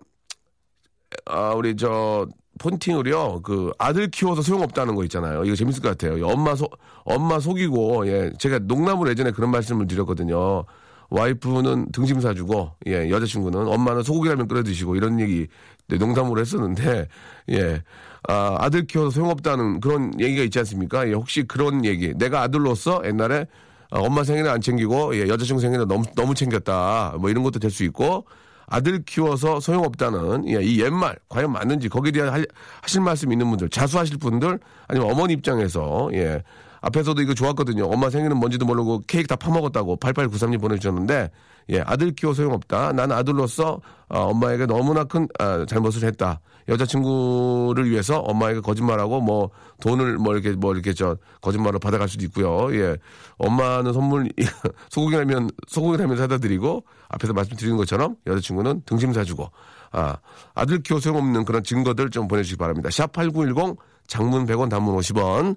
아, 1.27 1.51
우리 1.55 1.77
저 1.77 2.27
폰팅을요. 2.61 3.41
그 3.43 3.73
아들 3.79 4.09
키워서 4.11 4.43
소용없다는 4.43 4.95
거 4.95 5.03
있잖아요. 5.05 5.45
이거 5.45 5.57
재밌을 5.57 5.83
것 5.83 5.89
같아요. 5.97 6.25
엄마 6.29 6.55
속 6.55 6.79
엄마 7.05 7.41
속이고 7.41 8.07
예. 8.07 8.31
제가 8.39 8.61
농담으로 8.61 9.11
예전에 9.11 9.33
그런 9.33 9.51
말씀을 9.51 9.87
드렸거든요. 9.89 10.65
와이프는 11.13 11.93
등심 11.93 12.21
사주고 12.21 12.73
예 12.87 13.11
여자친구는 13.11 13.69
엄마는 13.69 14.03
소고기라면 14.03 14.49
끓여 14.49 14.63
드시고 14.63 14.97
이런 14.97 15.21
얘기 15.21 15.47
네, 15.89 15.97
농담으로 15.99 16.41
했었는데 16.41 17.09
예. 17.51 17.83
아, 18.29 18.57
아들 18.61 18.87
키워서 18.87 19.11
소용없다는 19.11 19.81
그런 19.81 20.13
얘기가 20.21 20.45
있지 20.45 20.59
않습니까? 20.61 21.09
예, 21.09 21.13
혹시 21.13 21.43
그런 21.43 21.85
얘기. 21.85 22.15
내가 22.17 22.43
아들로서 22.43 23.03
옛날에 23.05 23.47
어, 23.91 23.99
엄마 24.01 24.23
생일을 24.23 24.49
안 24.49 24.61
챙기고 24.61 25.17
예, 25.17 25.29
여자친구 25.29 25.61
생일을 25.61 25.87
너무 25.89 26.05
너무 26.15 26.35
챙겼다. 26.35 27.17
뭐 27.21 27.31
이런 27.31 27.43
것도 27.43 27.59
될 27.59 27.71
수 27.71 27.83
있고 27.85 28.25
아들 28.67 29.03
키워서 29.05 29.59
소용없다는 29.61 30.49
예, 30.49 30.63
이 30.63 30.81
옛말 30.81 31.17
과연 31.29 31.51
맞는지 31.53 31.89
거기에 31.89 32.13
대한 32.13 32.33
할- 32.33 32.47
하실 32.81 33.01
말씀 33.03 33.33
있는 33.33 33.51
분들 33.51 33.69
자수하실 33.71 34.19
분들 34.19 34.59
아니면 34.89 35.11
어머니 35.11 35.35
입장에서 35.35 36.09
예 36.15 36.43
앞에서도 36.83 37.21
이거 37.23 37.35
좋았거든요 37.35 37.87
엄마 37.87 38.11
생일은 38.11 38.37
뭔지도 38.37 38.67
모르고 38.67 39.03
케이크 39.07 39.27
다 39.27 39.37
파먹었다고 39.37 39.97
8893님 39.97 40.61
보내주셨는데 40.61 41.31
예 41.71 41.81
아들 41.81 42.13
키워 42.13 42.35
소용없다 42.35 42.93
난 42.93 43.11
아들로서 43.11 43.81
어, 44.09 44.19
엄마에게 44.19 44.67
너무나 44.67 45.05
큰 45.05 45.27
아, 45.39 45.65
잘못을 45.67 46.07
했다 46.07 46.41
여자친구를 46.69 47.91
위해서 47.91 48.19
엄마에게 48.19 48.61
거짓말하고 48.61 49.21
뭐 49.21 49.51
돈을 49.81 50.19
뭐 50.19 50.35
이렇게 50.35 50.53
뭐 50.53 50.73
이렇게 50.73 50.93
저 50.93 51.17
거짓말로 51.41 51.79
받아갈 51.79 52.09
수도 52.09 52.25
있고요. 52.27 52.73
예. 52.75 52.97
엄마는 53.39 53.93
선물 53.93 54.29
소고기라면 54.91 55.51
소고기라면 55.69 56.17
사다 56.17 56.39
드리고 56.39 56.85
앞에서 57.09 57.33
말씀드린 57.33 57.77
것처럼 57.77 58.17
여자친구는 58.27 58.83
등심 58.87 59.13
사주고 59.13 59.51
아 59.91 60.17
아들 60.55 60.83
키워 60.83 61.01
소용없는 61.01 61.45
그런 61.45 61.63
증거들 61.63 62.11
좀 62.11 62.29
보내주시기 62.29 62.59
바랍니다. 62.59 62.91
샵 62.91 63.13
#8910 63.13 63.77
장문 64.07 64.47
100원, 64.47 64.69
단문 64.69 64.97
50원 64.97 65.57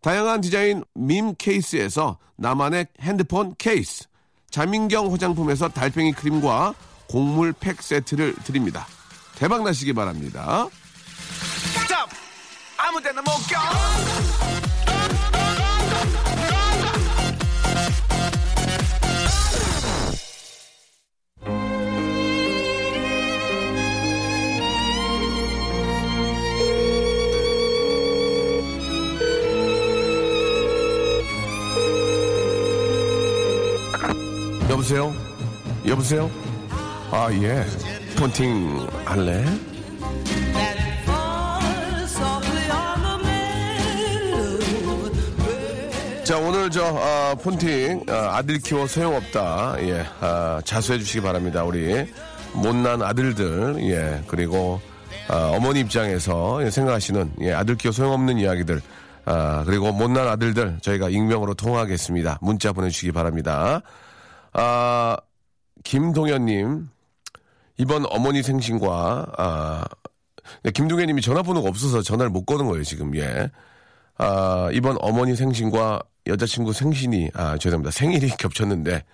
다양한 0.00 0.40
디자인 0.40 0.82
밈 0.94 1.34
케이스에서 1.36 2.18
나만의 2.36 2.86
핸드폰 3.00 3.54
케이스, 3.58 4.04
자민경 4.50 5.12
화장품에서 5.12 5.68
달팽이 5.68 6.12
크림과 6.12 6.74
곡물 7.08 7.52
팩 7.52 7.82
세트를 7.82 8.34
드립니다. 8.44 8.86
대박 9.36 9.62
나시기 9.62 9.92
바랍니다. 9.92 10.68
여보세요? 34.90 35.14
여보세요? 35.86 36.30
아, 37.12 37.28
예. 37.32 37.64
폰팅 38.18 38.88
할래? 39.04 39.44
자, 46.24 46.38
오늘 46.38 46.70
저, 46.70 46.84
아, 46.84 47.36
폰팅, 47.40 48.02
아, 48.08 48.42
들 48.42 48.58
키워 48.58 48.88
소용없다. 48.88 49.76
예, 49.82 50.04
아, 50.20 50.60
자수해 50.64 50.98
주시기 50.98 51.20
바랍니다. 51.20 51.62
우리 51.62 52.06
못난 52.52 53.00
아들들, 53.00 53.76
예, 53.82 54.22
그리고, 54.26 54.80
아, 55.28 55.52
어머니 55.54 55.80
입장에서 55.80 56.68
생각하시는, 56.68 57.34
예, 57.42 57.52
아들 57.52 57.76
키워 57.76 57.92
소용없는 57.92 58.38
이야기들, 58.38 58.80
아, 59.24 59.62
그리고 59.66 59.92
못난 59.92 60.26
아들들, 60.26 60.78
저희가 60.82 61.10
익명으로 61.10 61.54
통화하겠습니다. 61.54 62.38
문자 62.42 62.72
보내주시기 62.72 63.12
바랍니다. 63.12 63.82
아, 64.52 65.16
김동현님, 65.84 66.88
이번 67.78 68.04
어머니 68.10 68.42
생신과, 68.42 69.26
아, 69.38 69.84
네, 70.62 70.70
김동현님이 70.70 71.22
전화번호가 71.22 71.68
없어서 71.68 72.02
전화를 72.02 72.30
못 72.30 72.44
거는 72.44 72.66
거예요, 72.66 72.82
지금, 72.84 73.16
예. 73.16 73.50
아, 74.18 74.68
이번 74.72 74.96
어머니 75.00 75.34
생신과 75.36 76.02
여자친구 76.26 76.72
생신이, 76.72 77.30
아, 77.34 77.56
죄송합니다. 77.58 77.90
생일이 77.90 78.28
겹쳤는데, 78.36 79.04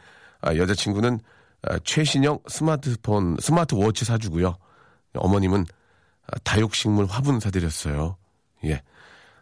아, 0.40 0.54
여자친구는 0.56 1.20
아, 1.62 1.78
최신형 1.84 2.40
스마트폰, 2.48 3.36
스마트워치 3.40 4.04
사주고요. 4.04 4.56
어머님은 5.14 5.64
아, 6.26 6.38
다육식물 6.44 7.06
화분 7.06 7.40
사드렸어요. 7.40 8.16
예. 8.64 8.82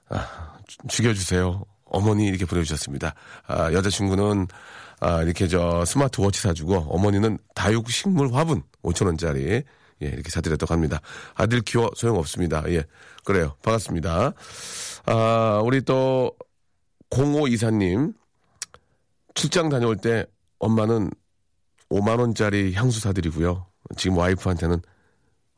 아, 0.08 0.56
주- 0.66 0.78
죽여주세요. 0.88 1.64
어머니 1.86 2.26
이렇게 2.26 2.44
보내주셨습니다. 2.44 3.14
아, 3.46 3.72
여자친구는 3.72 4.46
아, 5.04 5.22
이렇게 5.22 5.46
저 5.48 5.84
스마트워치 5.84 6.40
사주고 6.40 6.76
어머니는 6.88 7.36
다육식물 7.54 8.32
화분 8.32 8.62
5천원짜리 8.82 9.62
예, 10.02 10.06
이렇게 10.06 10.30
사드렸다고 10.30 10.72
합니다. 10.72 11.02
아들 11.34 11.60
키워 11.60 11.90
소용없습니다. 11.94 12.64
예. 12.68 12.84
그래요. 13.22 13.54
반갑습니다. 13.62 14.32
아, 15.04 15.60
우리 15.62 15.82
또 15.82 16.34
0524님 17.10 18.14
출장 19.34 19.68
다녀올 19.68 19.98
때 19.98 20.24
엄마는 20.58 21.10
5만 21.90 22.18
원짜리 22.20 22.72
향수 22.72 22.98
사드리고요. 23.00 23.66
지금 23.98 24.16
와이프한테는 24.16 24.80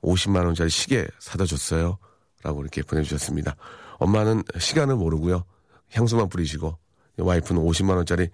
50만 0.03 0.45
원짜리 0.45 0.71
시계 0.71 1.07
사다 1.21 1.47
줬어요. 1.47 1.99
라고 2.43 2.63
이렇게 2.63 2.83
보내주셨습니다. 2.83 3.55
엄마는 3.99 4.43
시간을 4.59 4.97
모르고요. 4.97 5.45
향수만 5.93 6.29
뿌리시고, 6.31 6.77
와이프는 7.19 7.63
50만 7.63 7.97
원짜리 7.97 8.29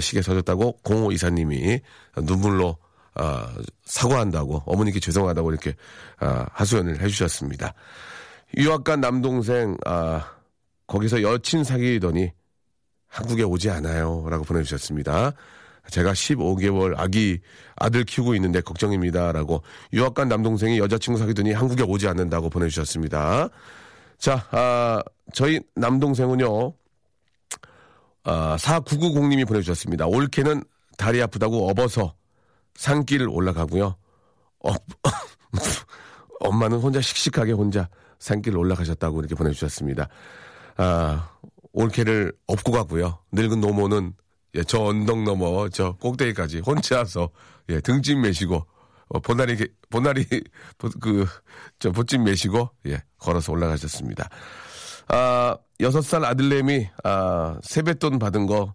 시계 0.00 0.22
사줬다고 0.22 0.78
0524님이 0.82 1.80
눈물로, 2.22 2.76
아, 3.14 3.54
사과한다고, 3.84 4.62
어머니께 4.66 5.00
죄송하다고 5.00 5.50
이렇게, 5.50 5.74
아, 6.18 6.46
하소연을 6.52 7.00
해주셨습니다. 7.00 7.74
유학 8.56 8.84
간 8.84 9.00
남동생, 9.00 9.76
아, 9.84 10.24
거기서 10.86 11.22
여친 11.22 11.64
사귀더니 11.64 12.30
한국에 13.08 13.42
오지 13.44 13.70
않아요. 13.70 14.26
라고 14.28 14.44
보내주셨습니다. 14.44 15.32
제가 15.90 16.12
15개월 16.12 16.94
아기 16.96 17.40
아들 17.76 18.04
키우고 18.04 18.34
있는데 18.36 18.60
걱정입니다. 18.60 19.32
라고 19.32 19.62
유학 19.92 20.14
간 20.14 20.28
남동생이 20.28 20.78
여자친구 20.78 21.18
사귀더니 21.18 21.52
한국에 21.52 21.82
오지 21.82 22.08
않는다고 22.08 22.50
보내주셨습니다. 22.50 23.48
자, 24.18 24.46
아, 24.50 25.02
저희 25.32 25.60
남동생은요, 25.76 26.72
아, 28.24 28.56
4990님이 28.58 29.46
보내주셨습니다. 29.46 30.06
올케는 30.06 30.64
다리 30.96 31.22
아프다고 31.22 31.68
업어서 31.68 32.14
산길을 32.74 33.28
올라가고요. 33.28 33.96
어, 34.64 34.74
엄마는 36.40 36.78
혼자 36.78 37.00
씩씩하게 37.00 37.52
혼자 37.52 37.88
산길을 38.18 38.58
올라가셨다고 38.58 39.20
이렇게 39.20 39.34
보내주셨습니다. 39.34 40.08
아, 40.76 41.30
올케를 41.72 42.32
업고 42.46 42.72
가고요. 42.72 43.18
늙은 43.32 43.60
노모는 43.60 44.14
예, 44.56 44.62
저 44.62 44.82
언덕 44.84 45.22
넘어 45.24 45.68
저 45.68 45.92
꼭대기까지 45.96 46.60
혼자서 46.60 47.30
예, 47.70 47.80
등짐 47.80 48.22
메시고 48.22 48.64
어, 49.08 49.20
보나리 49.20 49.56
게- 49.56 49.68
보나리 49.90 50.24
그저 51.00 51.90
보찜 51.92 52.24
메시고 52.24 52.70
예, 52.86 53.02
걸어서 53.18 53.52
올라가셨습니다. 53.52 54.28
아, 55.08 55.56
여섯 55.80 56.02
살 56.02 56.24
아들내미 56.24 56.88
아, 57.02 57.58
세뱃돈 57.62 58.18
받은 58.18 58.46
거 58.46 58.74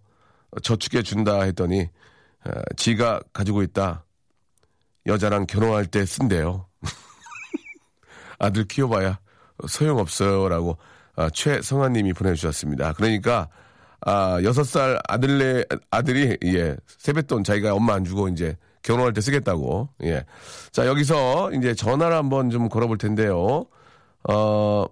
저축해 0.62 1.02
준다 1.02 1.42
했더니 1.42 1.88
아, 2.44 2.50
지가 2.76 3.20
가지고 3.32 3.62
있다. 3.62 4.04
여자랑 5.06 5.46
결혼할 5.46 5.86
때 5.86 6.04
쓴대요. 6.04 6.66
아들 8.38 8.64
키워봐야 8.64 9.18
소용없어요라고 9.66 10.76
아, 11.16 11.30
최성아님이 11.30 12.12
보내주셨습니다. 12.12 12.92
그러니까 12.94 13.48
아 14.02 14.40
여섯 14.42 14.64
살 14.64 14.98
아들네 15.08 15.64
아들이 15.90 16.36
예 16.44 16.76
세뱃돈 16.86 17.44
자기가 17.44 17.74
엄마 17.74 17.94
안 17.94 18.04
주고 18.04 18.28
이제 18.28 18.56
결혼할 18.82 19.12
때 19.12 19.20
쓰겠다고 19.20 19.90
예. 20.04 20.24
자 20.72 20.86
여기서 20.86 21.52
이제 21.52 21.74
전화를 21.74 22.16
한번 22.16 22.48
좀 22.50 22.68
걸어볼 22.68 22.96
텐데요. 22.96 23.66
어 24.28 24.86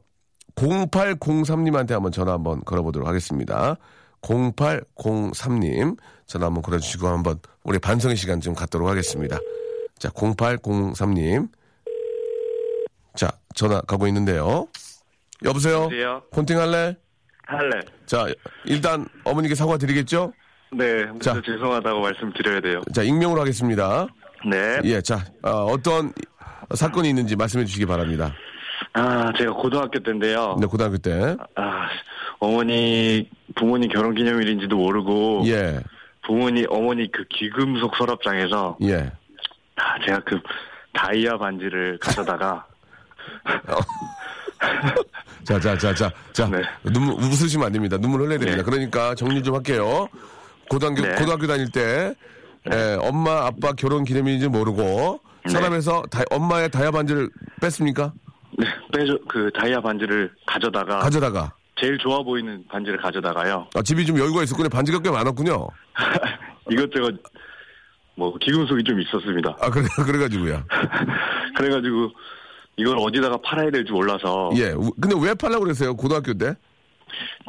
0803님한테 0.59 1.93
한번 1.93 2.13
전화 2.13 2.33
한번 2.33 2.61
걸어보도록 2.65 3.09
하겠습니다. 3.09 3.77
0803님 4.23 5.97
전화 6.27 6.47
한번 6.47 6.63
걸어주시고 6.63 7.07
한번 7.07 7.39
우리 7.63 7.79
반성의 7.79 8.17
시간 8.17 8.41
좀 8.41 8.55
갖도록 8.55 8.89
하겠습니다. 8.89 9.39
자 9.99 10.09
0803님 10.11 11.49
자 13.15 13.31
전화 13.55 13.81
가고 13.83 14.07
있는데요. 14.09 14.67
여보세요. 15.45 15.83
여보세요? 15.83 16.23
폰팅 16.33 16.59
할래? 16.59 16.97
할래. 17.47 17.81
자, 18.07 18.27
일단 18.67 19.07
어머니께 19.25 19.55
사과드리겠죠? 19.55 20.33
네, 20.73 21.07
자. 21.21 21.41
죄송하다고 21.41 22.01
말씀드려야 22.01 22.61
돼요. 22.61 22.83
자, 22.93 23.03
익명으로 23.03 23.41
하겠습니다. 23.41 24.07
네. 24.51 24.79
예, 24.85 25.01
자, 25.01 25.25
어, 25.43 25.75
떤 25.83 26.13
사건이 26.75 27.09
있는지 27.09 27.37
말씀해 27.37 27.65
주시기 27.65 27.87
바랍니다. 27.87 28.35
아, 28.95 29.33
제가 29.37 29.53
고등학교 29.53 29.99
때인데요. 30.01 30.57
네, 30.61 30.67
고등학교 30.67 30.97
때. 30.99 31.37
아, 31.55 31.89
어머니, 32.39 33.29
부모님 33.55 33.91
결혼 33.91 34.15
기념일인지도 34.15 34.77
모르고, 34.77 35.43
예, 35.47 35.81
부모님, 36.27 36.67
어머니 36.69 37.11
그 37.11 37.25
귀금속 37.31 37.97
서랍장에서, 37.97 38.79
예. 38.83 39.11
아, 39.77 40.05
제가 40.07 40.21
그 40.25 40.41
다이아 40.95 41.39
반지를 41.39 41.99
가져다가, 42.01 42.67
자, 45.45 45.59
자, 45.61 45.77
자, 45.79 45.95
자, 45.95 46.11
자. 46.33 46.49
네. 46.49 46.61
눈물, 46.83 47.15
웃으시면 47.15 47.67
안 47.67 47.73
됩니다. 47.73 47.97
눈물 47.99 48.23
흘려야 48.23 48.39
됩니다. 48.39 48.57
네. 48.59 48.63
그러니까 48.63 49.15
정리 49.15 49.43
좀 49.43 49.55
할게요. 49.55 50.09
고등학교, 50.69 51.03
네. 51.03 51.15
고등학교 51.15 51.47
다닐 51.47 51.71
때, 51.71 52.15
예, 52.73 52.99
엄마, 53.01 53.47
아빠 53.47 53.73
결혼 53.73 54.05
기념일인지 54.05 54.49
모르고, 54.49 55.21
네. 55.45 55.53
사람에서 55.53 56.03
다- 56.11 56.25
엄마의 56.31 56.71
다이아 56.71 56.91
반지를 56.91 57.31
뺐습니까? 57.61 58.13
네, 58.59 58.67
빼줘, 58.93 59.19
그 59.29 59.51
다이아 59.55 59.81
반지를 59.81 60.31
가져다가, 60.47 60.99
가져다가. 60.99 61.53
제일 61.81 61.97
좋아 61.99 62.23
보이는 62.23 62.65
반지를 62.69 62.99
가져다가요. 62.99 63.69
아, 63.75 63.83
집이 63.83 64.05
좀 64.05 64.19
여유가 64.19 64.43
있었군요. 64.43 64.69
반지가 64.69 64.99
꽤 65.01 65.11
많았군요. 65.11 65.69
이것저것, 66.71 67.15
뭐, 68.17 68.37
기금속이 68.39 68.83
좀 68.83 69.01
있었습니다. 69.01 69.57
아, 69.61 69.71
그래, 69.71 69.87
그래가지고요. 70.05 70.65
그래가지고, 71.57 72.11
이걸 72.77 72.97
어디다가 72.99 73.37
팔아야 73.45 73.71
될지 73.71 73.93
몰라서, 73.93 74.51
예. 74.57 74.71
우- 74.71 74.93
근데 75.01 75.15
왜 75.21 75.35
팔라고 75.35 75.65
그랬어요? 75.65 75.95
고등학교 75.95 76.35
때? 76.35 76.55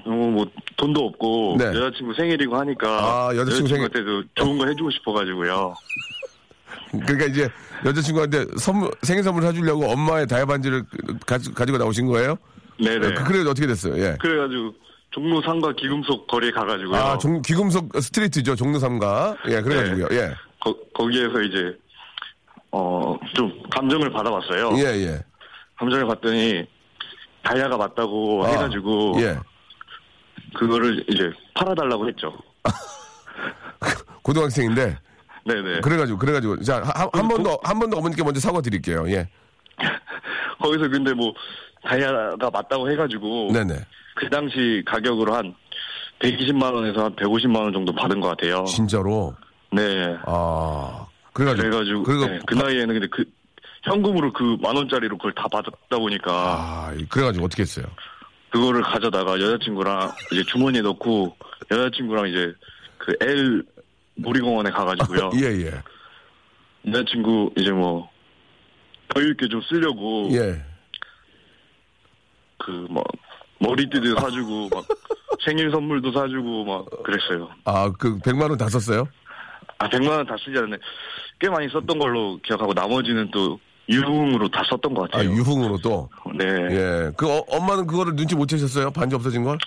어, 0.05 0.09
뭐 0.09 0.45
돈도 0.77 0.99
없고 1.07 1.57
네. 1.59 1.65
여자친구 1.65 2.13
생일이고 2.13 2.55
하니까 2.55 2.87
아, 2.87 3.35
여자친구 3.35 3.67
생일. 3.67 3.83
여자친구한테도 3.83 4.23
좋은 4.35 4.57
거 4.57 4.65
해주고 4.67 4.89
싶어가지고요. 4.91 5.75
그러니까 6.91 7.25
이제 7.25 7.49
여자친구한테 7.85 8.45
선물, 8.57 8.89
생일 9.03 9.23
선물 9.23 9.43
사주려고 9.43 9.85
엄마의 9.91 10.27
다이아 10.27 10.45
반지를 10.45 10.83
가지, 11.25 11.53
가지고 11.53 11.77
나오신 11.77 12.07
거예요? 12.07 12.35
네네. 12.81 13.13
그, 13.13 13.23
그래 13.25 13.41
어떻게 13.41 13.67
됐어요? 13.67 13.97
예. 13.97 14.15
그래가지고 14.19 14.73
종로 15.11 15.41
상가 15.41 15.71
기금속 15.73 16.27
거리에 16.27 16.51
가가지고요. 16.51 16.95
아, 16.95 17.17
종, 17.17 17.41
귀금속 17.41 17.89
스트리트죠. 17.99 18.55
종로삼가. 18.55 19.37
예, 19.49 19.61
그래가지고요. 19.61 20.07
예. 20.11 20.33
거, 20.59 20.75
거기에서 20.93 21.41
이제 21.41 21.77
어 22.71 23.17
좀 23.35 23.51
감정을 23.71 24.11
받아봤어요. 24.11 24.71
예, 24.77 24.83
예. 25.05 25.19
감정을 25.77 26.05
받더니 26.07 26.65
다이아가 27.43 27.77
맞다고 27.77 28.45
아, 28.45 28.49
해가지고 28.49 29.15
예. 29.21 29.37
그거를 30.55 31.03
이제 31.07 31.31
팔아달라고 31.55 32.07
했죠. 32.09 32.33
고등학생인데. 34.23 34.97
네네. 35.45 35.81
그래가지고, 35.81 36.17
그래가지고. 36.19 36.61
자, 36.61 36.81
한, 36.83 37.09
한번 37.13 37.43
더, 37.43 37.57
한 37.63 37.79
번 37.79 37.89
더 37.89 37.97
어머니께 37.97 38.23
먼저 38.23 38.39
사과 38.39 38.61
드릴게요. 38.61 39.05
예. 39.09 39.27
거기서 40.61 40.89
근데 40.89 41.13
뭐 41.13 41.33
다이아가 41.83 42.49
맞다고 42.51 42.89
해가지고 42.91 43.51
네네. 43.53 43.75
그 44.15 44.29
당시 44.29 44.83
가격으로 44.85 45.33
한 45.33 45.55
120만 46.19 46.73
원에서 46.73 47.05
한 47.05 47.15
150만 47.15 47.55
원 47.63 47.71
정도 47.73 47.93
받은 47.93 48.19
것 48.19 48.27
같아요. 48.29 48.65
진짜로. 48.65 49.33
네. 49.71 50.17
아. 50.25 51.05
그래가지고. 51.33 51.63
그래가지고 51.69 52.03
그리고. 52.03 52.25
네, 52.25 52.39
그 52.45 52.53
나이에는 52.55 52.87
근데 52.87 53.07
그 53.09 53.23
현금으로 53.83 54.33
그 54.33 54.57
만 54.61 54.75
원짜리로 54.75 55.17
그걸 55.17 55.33
다 55.33 55.47
받았다 55.49 55.97
보니까 55.97 56.31
아, 56.31 56.93
그래가지고 57.09 57.45
어떻게 57.45 57.61
했어요? 57.61 57.85
그거를 58.49 58.81
가져다가 58.81 59.39
여자친구랑 59.39 60.11
이제 60.33 60.43
주머니에 60.43 60.81
넣고 60.81 61.37
여자친구랑 61.71 62.27
이제 62.27 62.53
그 62.97 63.15
L 63.21 63.63
놀이공원에 64.21 64.69
가가지고요. 64.71 65.31
예, 65.41 65.65
예. 65.65 65.71
여자친구 66.91 67.51
이제 67.57 67.71
뭐 67.71 68.09
여유 69.15 69.31
있게 69.31 69.47
좀 69.47 69.61
쓰려고 69.63 70.29
예. 70.31 70.61
그 72.57 72.87
뭐 72.89 73.03
머리띠도 73.59 74.15
사주고 74.19 74.69
막 74.73 74.85
생일 75.45 75.69
선물도 75.71 76.11
사주고 76.13 76.63
막 76.65 76.85
그랬어요. 77.03 77.49
아, 77.65 77.91
그, 77.97 78.17
100만 78.19 78.49
원 78.49 78.57
다 78.57 78.69
썼어요? 78.69 79.07
아 79.79 79.89
100만 79.89 80.09
원 80.09 80.25
다 80.25 80.35
쓰지 80.43 80.57
않았네. 80.57 80.77
꽤 81.39 81.49
많이 81.49 81.67
썼던 81.69 81.99
걸로 81.99 82.39
기억하고 82.43 82.73
나머지는 82.73 83.29
또 83.31 83.59
유흥으로 83.89 84.49
다 84.49 84.63
썼던 84.69 84.93
것 84.93 85.03
아, 85.05 85.17
같아요. 85.17 85.31
유흥으로 85.31 85.77
또. 85.79 86.09
네. 86.37 86.45
예. 86.45 87.11
그, 87.17 87.27
어, 87.29 87.43
엄마는 87.49 87.87
그거를 87.87 88.15
눈치 88.15 88.35
못 88.35 88.45
채셨어요? 88.45 88.91
반지 88.91 89.15
없어진 89.15 89.43
걸? 89.43 89.57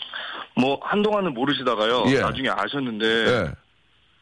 뭐 0.57 0.79
한동안은 0.83 1.35
모르시다가요. 1.35 2.05
예. 2.09 2.21
나중에 2.21 2.49
아셨는데 2.51 3.07
예. 3.07 3.53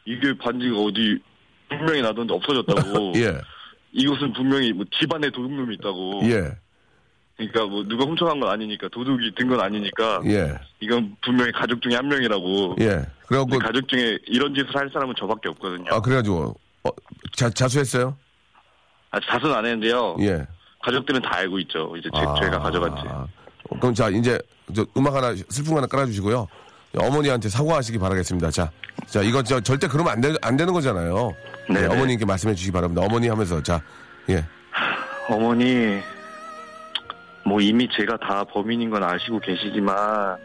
이게 0.05 0.35
반지가 0.37 0.77
어디 0.77 1.19
분명히 1.69 2.01
나던데 2.01 2.33
없어졌다고. 2.33 3.13
예. 3.21 3.37
이곳은 3.93 4.33
분명히 4.33 4.71
뭐 4.73 4.85
집안에 4.99 5.29
도둑놈이 5.29 5.75
있다고. 5.75 6.21
예. 6.25 6.51
그러니까 7.37 7.65
뭐 7.65 7.83
누가 7.83 8.05
훔쳐간 8.05 8.39
건 8.39 8.49
아니니까 8.49 8.87
도둑이 8.89 9.33
든 9.35 9.49
건 9.49 9.59
아니니까 9.61 10.21
예. 10.25 10.53
이건 10.79 11.15
분명히 11.23 11.51
가족 11.51 11.81
중에 11.81 11.95
한 11.95 12.07
명이라고. 12.07 12.75
예. 12.81 13.05
그래갖고, 13.25 13.59
가족 13.59 13.87
중에 13.87 14.17
이런 14.27 14.53
짓을 14.53 14.75
할 14.75 14.89
사람은 14.93 15.15
저밖에 15.17 15.49
없거든요. 15.49 15.85
아, 15.89 16.01
그래가지고, 16.01 16.53
어, 16.83 16.89
자, 17.35 17.49
자수했어요? 17.49 18.15
아직 19.11 19.25
자수는 19.29 19.55
안 19.55 19.65
했는데요. 19.65 20.17
예. 20.21 20.45
가족들은 20.83 21.21
다 21.21 21.29
알고 21.35 21.59
있죠. 21.59 21.93
이제 21.97 22.09
제, 22.13 22.19
아, 22.21 22.35
제가 22.41 22.59
가져간지. 22.59 23.03
그럼 23.79 23.93
자, 23.93 24.09
이제, 24.09 24.37
저 24.75 24.85
음악 24.97 25.13
하나, 25.15 25.33
슬픈 25.49 25.71
거 25.71 25.77
하나 25.77 25.87
깔아주시고요. 25.87 26.47
어머니한테 26.97 27.49
사과하시기 27.49 27.97
바라겠습니다. 27.99 28.51
자, 28.51 28.69
자, 29.05 29.21
이거 29.21 29.41
저 29.43 29.59
절대 29.59 29.87
그러면 29.87 30.13
안, 30.13 30.21
되, 30.21 30.33
안 30.41 30.57
되는 30.57 30.73
거잖아요. 30.73 31.33
네네. 31.69 31.87
어머니께 31.87 32.25
말씀해 32.25 32.53
주시기 32.53 32.71
바랍니다. 32.71 33.01
어머니 33.05 33.27
하면서, 33.29 33.61
자, 33.63 33.81
예. 34.29 34.43
어머니, 35.29 35.99
뭐 37.45 37.61
이미 37.61 37.87
제가 37.97 38.17
다 38.17 38.43
범인인 38.43 38.89
건 38.89 39.03
아시고 39.03 39.39
계시지만, 39.39 40.37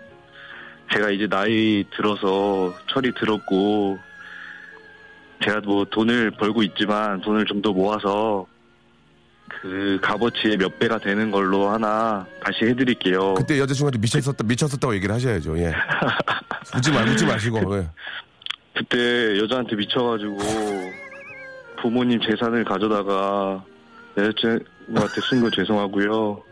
제가 0.92 1.10
이제 1.10 1.26
나이 1.26 1.84
들어서 1.96 2.72
철이 2.92 3.12
들었고, 3.18 3.98
제가 5.44 5.60
뭐 5.64 5.84
돈을 5.84 6.30
벌고 6.32 6.62
있지만 6.62 7.20
돈을 7.20 7.44
좀 7.44 7.60
더 7.60 7.72
모아서 7.72 8.46
그 9.66 9.98
값어치의 10.00 10.58
몇 10.58 10.78
배가 10.78 10.96
되는 10.98 11.30
걸로 11.32 11.68
하나 11.68 12.24
다시 12.40 12.64
해드릴게요. 12.64 13.34
그때 13.34 13.58
여자친구한테 13.58 13.98
미쳤었다, 13.98 14.44
미쳤었다고 14.44 14.94
얘기를 14.94 15.12
하셔야죠. 15.12 15.58
예. 15.58 15.74
묻지 16.72 16.92
말, 16.92 17.04
묻지 17.06 17.26
마시고, 17.26 17.76
예. 17.78 17.88
그때 18.76 19.38
여자한테 19.38 19.74
미쳐가지고 19.74 20.38
부모님 21.82 22.20
재산을 22.20 22.64
가져다가 22.64 23.64
여자친구한테 24.16 25.20
쓴 25.28 25.40
거 25.40 25.50
죄송하고요. 25.50 26.42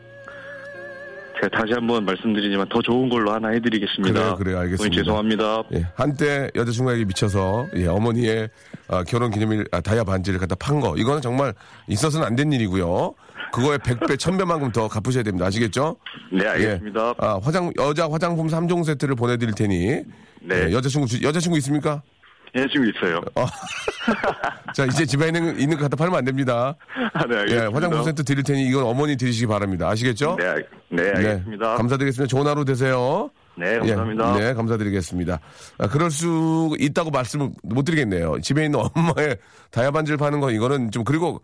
제가 1.45 1.49
다시 1.61 1.73
한번 1.75 2.05
말씀드리지만 2.05 2.69
더 2.69 2.81
좋은 2.81 3.09
걸로 3.09 3.33
하나 3.33 3.49
해드리겠습니다. 3.49 4.13
그래요, 4.13 4.37
그래요, 4.37 4.59
알겠습니다. 4.61 4.97
죄송합니다. 4.97 5.63
예, 5.75 5.87
한때 5.95 6.51
여자친구에게 6.55 7.05
미쳐서 7.05 7.67
예, 7.77 7.87
어머니의 7.87 8.49
아, 8.89 9.03
결혼 9.05 9.31
기념일 9.31 9.67
아, 9.73 9.81
다이아 9.81 10.05
반지를 10.05 10.39
갖다 10.39 10.55
판 10.55 10.81
거 10.81 10.97
이거는 10.97 11.21
정말 11.23 11.55
있어서는 11.89 12.27
안 12.27 12.35
된 12.37 12.53
일이고요. 12.53 13.15
그거에 13.53 13.77
100배, 13.79 14.17
1000배만큼 14.17 14.73
더 14.73 14.89
갚으셔야 14.89 15.23
됩니다. 15.23 15.47
아시겠죠? 15.47 15.97
네, 16.33 16.45
알겠습니다. 16.47 17.09
예, 17.11 17.15
아, 17.19 17.39
화장 17.43 17.73
여자 17.79 18.09
화장품 18.11 18.49
3종 18.49 18.85
세트를 18.85 19.15
보내드릴 19.15 19.55
테니 19.55 20.03
네. 20.43 20.69
예, 20.69 20.73
여자친구 20.73 21.07
주- 21.07 21.23
여자친구 21.23 21.57
있습니까? 21.59 22.03
여자친구 22.55 22.88
있어요. 22.90 23.21
자 24.75 24.85
이제 24.85 25.05
집에 25.05 25.27
있는 25.27 25.59
있는 25.59 25.77
거 25.77 25.83
갖다 25.83 25.97
팔면 25.97 26.19
안 26.19 26.25
됩니다. 26.25 26.77
아, 27.12 27.25
네, 27.27 27.35
예, 27.37 27.40
알겠습니다. 27.40 27.75
화장품 27.77 28.05
세트 28.05 28.25
드릴 28.25 28.43
테니 28.45 28.67
이건 28.69 28.85
어머니 28.85 29.17
드리시기 29.17 29.47
바랍니다. 29.47 29.88
아시겠죠? 29.88 30.37
네, 30.38 30.47
알- 30.47 30.69
네, 30.90 31.09
알겠습니다. 31.11 31.77
감사드리겠습니다. 31.77 32.31
좋은 32.31 32.47
하루 32.47 32.64
되세요. 32.64 33.31
네, 33.57 33.79
감사합니다. 33.79 34.37
예, 34.37 34.45
네, 34.47 34.55
감사드리겠습니다. 34.55 35.40
아, 35.79 35.88
그럴 35.88 36.11
수 36.11 36.77
있다고 36.79 37.11
말씀을 37.11 37.51
못 37.62 37.83
드리겠네요. 37.85 38.40
집에 38.40 38.64
있는 38.67 38.81
엄마의 38.95 39.37
다이아 39.71 39.90
반지를 39.90 40.17
파는 40.17 40.40
거 40.40 40.51
이거는 40.51 40.90
좀 40.90 41.03
그리고 41.05 41.40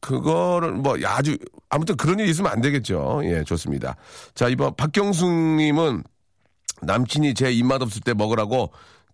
그거를 0.00 0.72
뭐 0.72 0.96
아주 1.04 1.36
아무튼 1.68 1.96
그런 1.96 2.18
일이 2.18 2.30
있으면 2.30 2.50
안 2.52 2.60
되겠죠. 2.60 3.20
예, 3.24 3.44
좋습니다. 3.44 3.96
자, 4.34 4.48
이번 4.48 4.74
박경숙 4.76 5.28
님은 5.28 6.02
남친이 6.82 7.34
제 7.34 7.52
입맛 7.52 7.82
없을 7.82 8.00
때 8.02 8.14
먹으라고 8.14 8.70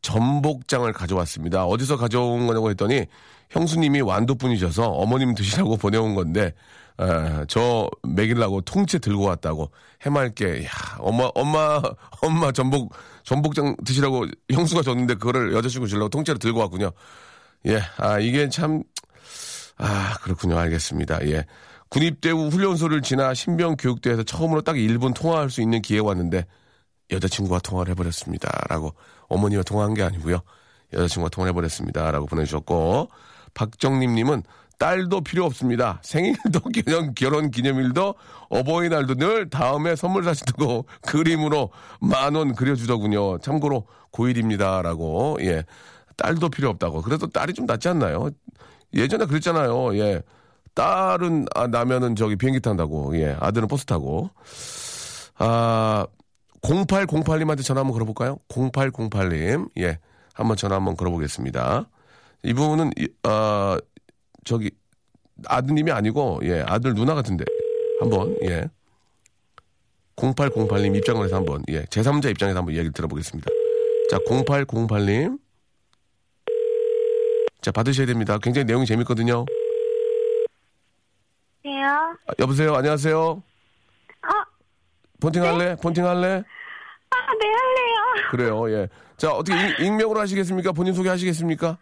전복장을 0.06 0.92
가져왔습니다. 0.92 1.64
어디서 1.64 1.96
가져온 1.96 2.46
거냐고 2.46 2.70
했더니 2.70 3.06
형수님이 3.50 4.02
완도분이셔서 4.02 4.86
어머님 4.88 5.34
드시라고 5.34 5.76
보내온 5.78 6.14
건데 6.14 6.52
에, 7.00 7.44
저 7.48 7.90
먹이려고 8.04 8.60
통째 8.60 9.00
들고 9.00 9.24
왔다고 9.24 9.72
해맑게 10.02 10.64
야 10.64 10.70
엄마 11.00 11.28
엄마 11.34 11.82
엄마 12.22 12.52
전복 12.52 12.94
전복장 13.24 13.74
드시라고 13.84 14.26
형수가 14.52 14.82
줬는데 14.82 15.14
그거를 15.14 15.52
여자친구 15.52 15.88
주려고 15.88 16.08
통째로 16.08 16.38
들고 16.38 16.60
왔군요. 16.60 16.92
예, 17.66 17.80
아 17.98 18.20
이게 18.20 18.48
참 18.48 18.84
아, 19.76 20.14
그렇군요. 20.22 20.56
알겠습니다. 20.56 21.26
예. 21.26 21.44
군입대 21.88 22.30
후 22.30 22.48
훈련소를 22.48 23.02
지나 23.02 23.34
신병 23.34 23.76
교육대에서 23.76 24.22
처음으로 24.22 24.62
딱 24.62 24.76
1분 24.76 25.14
통화할 25.14 25.50
수 25.50 25.60
있는 25.60 25.82
기회가 25.82 26.06
왔는데 26.06 26.46
여자친구와 27.10 27.60
통화를 27.60 27.90
해버렸습니다. 27.92 28.50
라고 28.68 28.94
어머니와 29.28 29.62
통화한 29.62 29.94
게 29.94 30.02
아니고요. 30.02 30.40
여자친구와 30.92 31.28
통화를 31.30 31.50
해버렸습니다. 31.50 32.10
라고 32.10 32.26
보내주셨고 32.26 33.08
박정림님은 33.54 34.42
딸도 34.78 35.22
필요 35.22 35.46
없습니다. 35.46 36.00
생일도 36.02 36.60
결혼, 36.84 37.14
결혼 37.14 37.50
기념일도 37.50 38.14
어버이날도 38.50 39.14
늘 39.14 39.48
다음에 39.48 39.96
선물 39.96 40.24
사시고 40.24 40.84
그림으로 41.02 41.70
만 42.00 42.36
원 42.36 42.54
그려주더군요. 42.54 43.38
참고로 43.38 43.86
고1입니다. 44.12 44.82
라고 44.82 45.38
예 45.40 45.64
딸도 46.16 46.50
필요 46.50 46.68
없다고. 46.70 47.02
그래도 47.02 47.26
딸이 47.26 47.54
좀 47.54 47.64
낫지 47.66 47.88
않나요? 47.88 48.30
예전에 48.94 49.24
그랬잖아요. 49.26 49.96
예. 49.98 50.22
딸은 50.74 51.46
아, 51.54 51.66
나면은 51.66 52.14
저기 52.16 52.36
비행기 52.36 52.60
탄다고. 52.60 53.18
예. 53.18 53.36
아들은 53.40 53.68
버스 53.68 53.84
타고. 53.86 54.30
아, 55.38 56.06
0808님한테 56.66 57.62
전화 57.62 57.80
한번 57.80 57.92
걸어볼까요? 57.94 58.38
0808님. 58.48 59.70
예. 59.78 59.98
한번 60.34 60.56
전화 60.56 60.76
한번 60.76 60.96
걸어보겠습니다. 60.96 61.88
이분은, 62.44 62.90
이- 62.98 63.08
아, 63.22 63.78
저기, 64.44 64.70
아드님이 65.46 65.92
아니고, 65.92 66.40
예. 66.44 66.62
아들 66.66 66.94
누나 66.94 67.14
같은데. 67.14 67.44
한번, 68.00 68.36
예. 68.42 68.68
0808님 70.16 70.96
입장을 70.96 71.24
해서 71.24 71.36
한번, 71.36 71.62
예. 71.68 71.84
제3자 71.84 72.30
입장에서 72.30 72.58
한번 72.58 72.74
이야기를 72.74 72.92
들어보겠습니다. 72.92 73.48
자, 74.10 74.18
0808님. 74.18 75.38
자, 77.60 77.70
받으셔야 77.72 78.06
됩니다. 78.06 78.38
굉장히 78.42 78.64
내용이 78.64 78.86
재밌거든요. 78.86 79.44
안녕하세요. 81.64 82.16
아, 82.26 82.32
여보세요? 82.38 82.74
안녕하세요? 82.74 83.42
아, 84.22 84.28
폰팅 85.20 85.42
할래? 85.42 85.74
폰팅 85.76 86.06
할래? 86.06 86.44
아, 87.26 87.32
네, 87.40 87.46
할래요. 87.48 88.28
그래요, 88.30 88.70
예. 88.70 88.88
자, 89.16 89.30
어떻게 89.32 89.56
익, 89.68 89.80
익명으로 89.80 90.20
하시겠습니까? 90.20 90.72
본인 90.72 90.92
소개 90.92 91.08
하시겠습니까? 91.08 91.76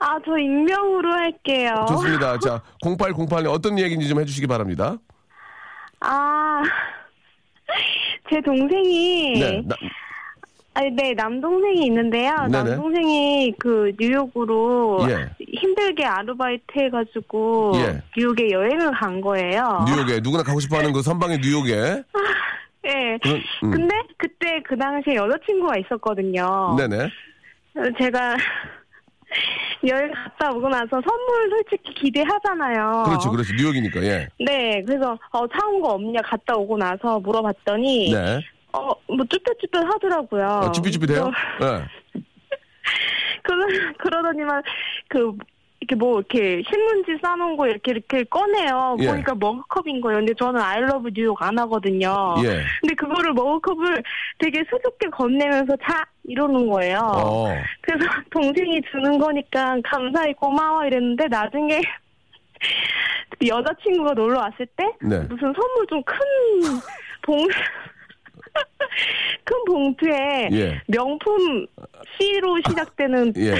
아, 0.00 0.18
저 0.24 0.36
익명으로 0.38 1.12
할게요. 1.12 1.84
좋습니다. 1.88 2.38
자, 2.38 2.62
0808님 2.82 3.48
어떤 3.50 3.78
얘기인지 3.78 4.08
좀 4.08 4.20
해주시기 4.20 4.46
바랍니다. 4.46 4.96
아, 6.00 6.62
제 8.30 8.40
동생이. 8.40 9.38
네, 9.38 9.62
나- 9.66 9.76
아니, 10.72 10.90
네, 10.92 11.12
남동생이 11.14 11.84
있는데요. 11.86 12.32
네네. 12.50 12.70
남동생이 12.70 13.54
그 13.58 13.92
뉴욕으로 13.98 15.06
예. 15.10 15.28
힘들게 15.40 16.04
아르바이트 16.06 16.62
해가지고 16.78 17.72
예. 17.74 18.00
뉴욕에 18.16 18.50
여행을 18.52 18.92
간 18.92 19.20
거예요. 19.20 19.84
뉴욕에, 19.86 20.20
누구나 20.20 20.42
가고 20.42 20.60
싶어 20.60 20.78
하는 20.78 20.92
그 20.92 21.02
선방의 21.02 21.38
뉴욕에. 21.42 22.02
예. 22.84 23.18
그런, 23.22 23.42
음. 23.64 23.70
근데 23.70 23.94
그때 24.16 24.62
그 24.66 24.76
당시에 24.76 25.14
여자친구가 25.16 25.78
있었거든요. 25.78 26.76
네네. 26.78 27.08
제가 27.98 28.36
여행 29.86 30.10
갔다 30.12 30.50
오고 30.50 30.68
나서 30.68 30.88
선물 30.90 31.50
솔직히 31.50 31.94
기대하잖아요. 31.94 33.04
그렇죠, 33.06 33.30
그렇죠. 33.30 33.54
뉴욕이니까, 33.54 34.02
예. 34.02 34.28
네, 34.38 34.82
그래서 34.84 35.12
어 35.32 35.46
사온 35.52 35.80
거 35.80 35.90
없냐 35.90 36.20
갔다 36.22 36.54
오고 36.56 36.76
나서 36.78 37.18
물어봤더니 37.20 38.12
네. 38.12 38.40
어 38.72 38.90
뭐 39.12 39.24
쭈뼛쭈뼛 39.28 39.84
하더라고요. 39.84 40.46
아, 40.46 40.72
쭈삣쭈삣해요? 40.72 41.30
그래서 41.58 41.82
예. 42.14 42.20
그러 43.42 43.66
그러더니만 43.98 44.62
그 45.08 45.32
이렇게 45.80 45.94
뭐 45.96 46.18
이렇게 46.18 46.62
신문지 46.70 47.18
싸놓은 47.22 47.56
거 47.56 47.66
이렇게 47.66 47.92
이렇게 47.92 48.24
꺼내요. 48.24 48.96
예. 49.00 49.06
보니까 49.06 49.34
머그컵인 49.34 50.00
거예요. 50.02 50.18
근데 50.18 50.34
저는 50.34 50.60
아이러브 50.60 51.10
뉴욕 51.14 51.40
안 51.42 51.58
하거든요. 51.58 52.34
예. 52.44 52.62
근데 52.80 52.94
그거를 52.94 53.32
머그컵을 53.32 54.02
되게 54.38 54.62
수줍게 54.70 55.08
건네면서 55.08 55.74
자 55.82 56.04
이러는 56.24 56.68
거예요. 56.68 56.98
어. 57.02 57.46
그래서 57.80 58.04
동생이 58.30 58.82
주는 58.90 59.18
거니까 59.18 59.76
감사히 59.82 60.34
고마워 60.34 60.84
이랬는데 60.84 61.28
나중에 61.28 61.80
여자친구가 63.46 64.12
놀러 64.12 64.38
왔을 64.40 64.66
때 64.76 64.84
네. 65.00 65.18
무슨 65.20 65.38
선물 65.38 65.86
좀큰 65.88 66.14
봉, 67.22 67.46
큰 69.44 69.64
봉투에 69.66 70.50
예. 70.52 70.82
명품 70.88 71.66
C로 72.18 72.58
시작되는 72.68 73.32
예. 73.38 73.54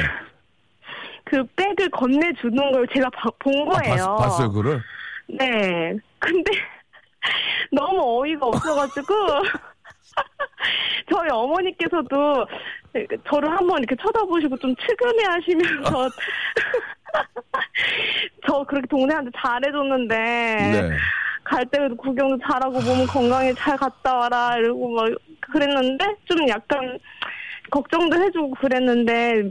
그 1.31 1.45
백을 1.55 1.89
건네주는 1.91 2.73
걸 2.73 2.87
제가 2.93 3.09
봐- 3.11 3.31
본 3.39 3.55
아, 3.71 3.79
거예요. 3.79 4.05
봤, 4.05 4.17
봤어요, 4.17 4.49
그거를? 4.49 4.81
네. 5.29 5.95
근데 6.19 6.51
너무 7.71 8.21
어이가 8.23 8.47
없어가지고 8.47 9.15
저희 11.09 11.29
어머니께서도 11.31 12.45
저를 13.31 13.49
한번 13.49 13.79
이렇게 13.79 13.95
쳐다보시고 14.03 14.57
좀 14.57 14.75
측은해 14.75 15.25
하시면서 15.29 16.09
저 18.49 18.65
그렇게 18.65 18.89
동생한테 18.89 19.31
잘해줬는데 19.37 20.17
네. 20.17 20.91
갈 21.45 21.65
때도 21.67 21.95
구경도 21.97 22.39
잘하고 22.45 22.73
몸 22.81 23.07
건강히 23.07 23.55
잘 23.55 23.77
갔다 23.77 24.17
와라 24.17 24.57
이러고 24.59 24.91
막 24.91 25.09
그랬는데 25.53 26.05
좀 26.25 26.49
약간 26.49 26.99
걱정도 27.71 28.21
해주고 28.21 28.51
그랬는데 28.57 29.45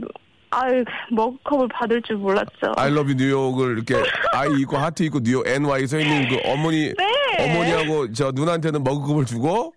아유 0.50 0.84
머그컵을 1.10 1.68
받을 1.68 2.02
줄 2.02 2.16
몰랐죠. 2.16 2.72
I 2.76 2.88
love 2.88 3.12
you 3.12 3.14
뉴욕을 3.14 3.76
이렇게 3.76 3.94
I 4.32 4.48
있고 4.60 4.76
하트 4.76 5.02
있고 5.04 5.20
뉴욕 5.22 5.46
NY 5.46 5.86
써 5.86 5.98
있는 5.98 6.28
그 6.28 6.38
어머니 6.44 6.92
네. 6.94 7.04
어머니하고 7.38 8.12
저 8.12 8.32
누나한테는 8.32 8.82
머그컵을 8.82 9.24
주고 9.26 9.74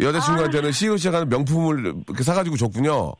여자친구한테는 0.00 0.72
시우 0.72 0.96
시작하는 0.96 1.28
명품을 1.28 1.94
이렇게 2.06 2.22
사가지고 2.22 2.56
줬군요. 2.56 3.12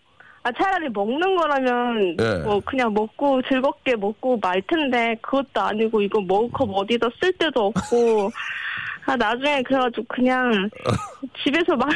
아 0.45 0.53
차라리 0.53 0.89
먹는 0.89 1.37
거라면 1.37 2.17
예. 2.21 2.43
뭐 2.45 2.61
그냥 2.65 2.95
먹고 2.95 3.43
즐겁게 3.43 3.97
먹고 3.97 4.39
말 4.41 4.63
텐데 4.63 5.17
그것도 5.21 5.61
아니고 5.61 6.01
이거 6.01 6.21
머그컵 6.21 6.71
어디다 6.73 7.09
쓸 7.21 7.33
데도 7.33 7.67
없고 7.67 8.31
아 9.07 9.17
나중에 9.17 9.63
그래가지고 9.63 10.05
그냥 10.09 10.71
집에서 11.45 11.77
말 11.77 11.89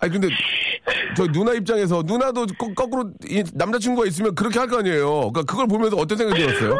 아니 0.00 0.12
근데 0.12 0.28
저 1.16 1.26
누나 1.26 1.52
입장에서 1.52 2.02
누나도 2.04 2.46
거, 2.58 2.72
거꾸로 2.74 3.10
이 3.28 3.42
남자친구가 3.54 4.06
있으면 4.06 4.34
그렇게 4.34 4.58
할 4.58 4.68
거 4.68 4.78
아니에요. 4.78 5.32
그러니까 5.32 5.42
그걸 5.42 5.66
보면서 5.66 5.96
어떤 5.96 6.16
생각이 6.18 6.40
들었어요? 6.40 6.78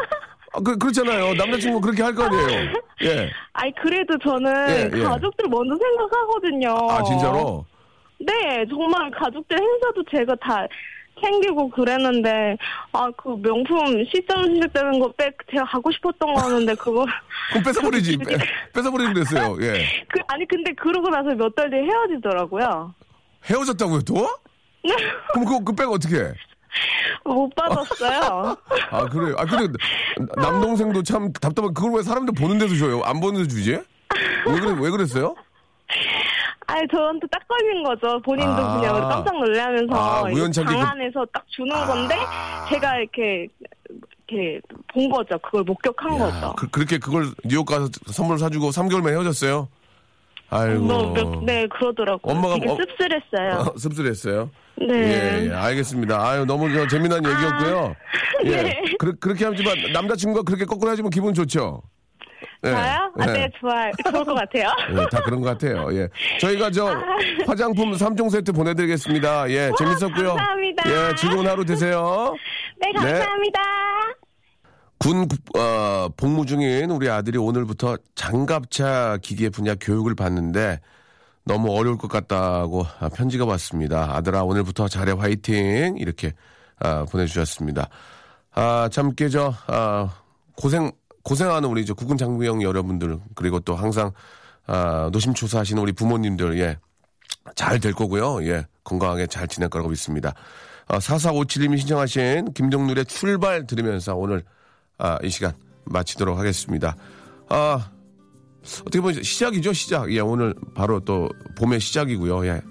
아, 0.53 0.59
그, 0.61 0.77
그렇잖아요. 0.77 1.33
남자친구 1.35 1.81
그렇게 1.81 2.01
할 2.03 2.13
거 2.15 2.23
아니에요. 2.23 2.73
예. 3.03 3.29
아니 3.53 3.73
그래도 3.75 4.17
저는 4.19 4.69
예, 4.69 4.89
예. 4.97 5.03
가족들 5.03 5.47
먼저 5.49 5.75
생각하거든요. 5.75 6.75
아 6.89 7.03
진짜로? 7.03 7.65
네, 8.19 8.65
정말 8.69 9.09
가족들 9.11 9.57
행사도 9.57 10.03
제가 10.11 10.35
다 10.41 10.65
챙기고 11.21 11.69
그랬는데 11.71 12.55
아 12.93 13.09
그 13.17 13.35
명품 13.41 14.05
시점 14.05 14.53
시작되는 14.55 14.99
거백 14.99 15.35
제가 15.51 15.65
가고 15.65 15.91
싶었던 15.91 16.33
거였는데 16.33 16.75
그거 16.75 17.05
그럼 17.51 17.63
뺏어버리지. 17.63 18.17
뺏- 18.23 18.39
뺏어버리지 18.73 19.13
그랬어요. 19.13 19.57
예. 19.61 19.85
그 20.07 20.19
아니 20.27 20.47
근데 20.47 20.71
그러고 20.73 21.09
나서 21.09 21.29
몇 21.35 21.53
달 21.55 21.69
뒤에 21.69 21.81
헤어지더라고요. 21.81 22.93
헤어졌다고요 23.49 24.01
또? 24.01 24.27
그럼 25.33 25.45
그, 25.45 25.63
그 25.63 25.75
백 25.75 25.89
어떻게 25.89 26.17
해? 26.17 26.33
못 27.25 27.49
받았어요. 27.55 28.55
아, 28.91 29.05
그래요? 29.07 29.35
아, 29.37 29.45
근데 29.45 29.73
남동생도 30.37 31.03
참 31.03 31.31
답답한, 31.33 31.73
그걸 31.73 31.93
왜 31.95 32.03
사람들 32.03 32.33
보는 32.35 32.57
데서 32.59 32.75
줘요? 32.75 33.01
안 33.03 33.19
보는 33.19 33.43
데서 33.43 33.49
주지? 33.55 33.71
왜, 33.71 34.59
그래, 34.59 34.75
왜 34.79 34.89
그랬어요? 34.89 35.35
아니 36.67 36.87
저한테 36.91 37.25
딱 37.31 37.41
걸린 37.47 37.83
거죠. 37.83 38.21
본인도 38.23 38.51
아. 38.51 38.79
그냥 38.79 39.09
깜짝 39.09 39.33
놀라면서 39.39 39.95
아, 39.95 40.21
우연찮게 40.29 40.71
방 40.71 40.79
그- 40.79 40.87
안에서 40.87 41.25
딱 41.33 41.43
주는 41.49 41.75
건데 41.87 42.15
제가 42.69 42.97
이렇게 42.97 43.47
이렇게 44.27 44.61
본 44.93 45.09
거죠. 45.09 45.37
그걸 45.39 45.63
목격한 45.63 46.17
거죠. 46.19 46.53
그, 46.55 46.67
그렇게 46.69 46.99
그걸 46.99 47.25
뉴욕 47.43 47.65
가서 47.65 47.89
선물 48.11 48.37
사주고 48.37 48.69
3개월 48.69 49.01
만에 49.01 49.15
헤어졌어요? 49.15 49.67
아이고. 50.51 50.79
뭐, 50.83 51.13
몇- 51.13 51.43
네 51.43 51.67
그러더라고요. 51.67 52.33
엄마가 52.35 52.55
되게 52.55 52.65
뭐- 52.67 52.77
씁쓸했어요. 52.77 53.59
어, 53.59 53.77
씁쓸했어요? 53.77 54.49
네. 54.87 54.95
예, 55.43 55.47
예, 55.49 55.53
알겠습니다. 55.53 56.17
아유, 56.29 56.45
너무 56.45 56.71
저 56.73 56.87
재미난 56.87 57.23
얘기였고요. 57.25 57.95
예. 58.45 58.49
네. 58.63 58.81
그, 58.97 59.13
그렇게 59.19 59.45
하지만 59.45 59.75
남자친구가 59.93 60.43
그렇게 60.43 60.65
거꾸로 60.65 60.89
하지면 60.91 61.11
기분 61.11 61.33
좋죠? 61.33 61.81
예, 62.65 62.71
저요? 62.71 63.11
아, 63.19 63.29
예. 63.29 63.33
네, 63.33 63.49
좋아요. 63.59 63.91
좋을 64.11 64.25
것 64.25 64.33
같아요. 64.33 64.69
예, 64.91 65.05
다 65.11 65.21
그런 65.23 65.41
것 65.41 65.47
같아요. 65.47 65.87
예. 65.93 66.07
저희가 66.39 66.71
저 66.71 66.93
화장품 67.45 67.91
3종 67.93 68.29
세트 68.29 68.51
보내드리겠습니다. 68.53 69.49
예, 69.49 69.71
재밌었고요. 69.77 70.29
감사합니다. 70.35 70.83
예, 71.11 71.15
즐거운 71.15 71.47
하루 71.47 71.63
되세요. 71.65 72.33
네, 72.81 72.91
감사합니다. 72.93 73.59
군 74.99 75.27
어, 75.57 76.09
복무 76.15 76.45
중인 76.45 76.91
우리 76.91 77.09
아들이 77.09 77.37
오늘부터 77.37 77.97
장갑차 78.15 79.17
기계 79.21 79.49
분야 79.49 79.75
교육을 79.75 80.13
받는데 80.13 80.81
너무 81.45 81.71
어려울 81.71 81.97
것 81.97 82.09
같다고 82.09 82.85
아, 82.99 83.09
편지가 83.09 83.45
왔습니다. 83.45 84.15
아들아 84.15 84.43
오늘부터 84.43 84.87
잘해 84.87 85.13
화이팅 85.13 85.97
이렇게 85.97 86.33
아, 86.79 87.05
보내주셨습니다. 87.09 87.89
아, 88.53 88.89
참, 88.91 89.13
깨져, 89.15 89.53
아, 89.67 90.09
고생, 90.55 90.91
고생하는 91.23 91.69
우리 91.69 91.81
이제 91.81 91.93
국군 91.93 92.17
장병 92.17 92.61
여러분들, 92.61 93.19
그리고 93.35 93.59
또 93.59 93.75
항상, 93.75 94.11
아, 94.65 95.09
노심초사하시는 95.11 95.81
우리 95.81 95.91
부모님들, 95.91 96.59
예. 96.59 96.77
잘 97.55 97.79
될 97.79 97.93
거고요. 97.93 98.43
예. 98.47 98.65
건강하게 98.83 99.27
잘 99.27 99.47
지낼 99.47 99.69
거라고 99.69 99.89
믿습니다. 99.89 100.33
아, 100.87 100.97
4457님이 100.99 101.77
신청하신 101.77 102.53
김정률의 102.53 103.05
출발 103.05 103.67
들으면서 103.67 104.15
오늘, 104.15 104.43
아, 104.99 105.17
이 105.23 105.29
시간 105.29 105.53
마치도록 105.85 106.37
하겠습니다. 106.37 106.95
아, 107.49 107.89
어떻게 108.81 109.01
보면 109.01 109.23
시작이죠, 109.23 109.73
시작. 109.73 110.11
예, 110.13 110.19
오늘 110.19 110.53
바로 110.75 110.99
또 110.99 111.29
봄의 111.57 111.79
시작이고요. 111.79 112.45
예. 112.45 112.61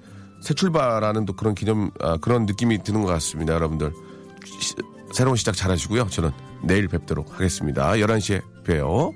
새 0.43 0.55
출발하는 0.55 1.25
또 1.27 1.33
그런 1.35 1.55
기념, 1.55 1.91
아, 2.01 2.17
그런 2.19 2.47
느낌이 2.47 2.83
드는 2.85 3.03
것 3.03 3.09
같습니다, 3.09 3.55
여러분들. 3.55 3.93
시- 4.61 4.75
새로운 5.15 5.37
시작 5.37 5.57
잘 5.57 5.71
하시고요. 5.71 6.07
저는 6.09 6.31
내일 6.63 6.87
뵙도록 6.87 7.35
하겠습니다. 7.35 7.91
11시에 7.93 8.43
봬요. 8.65 9.13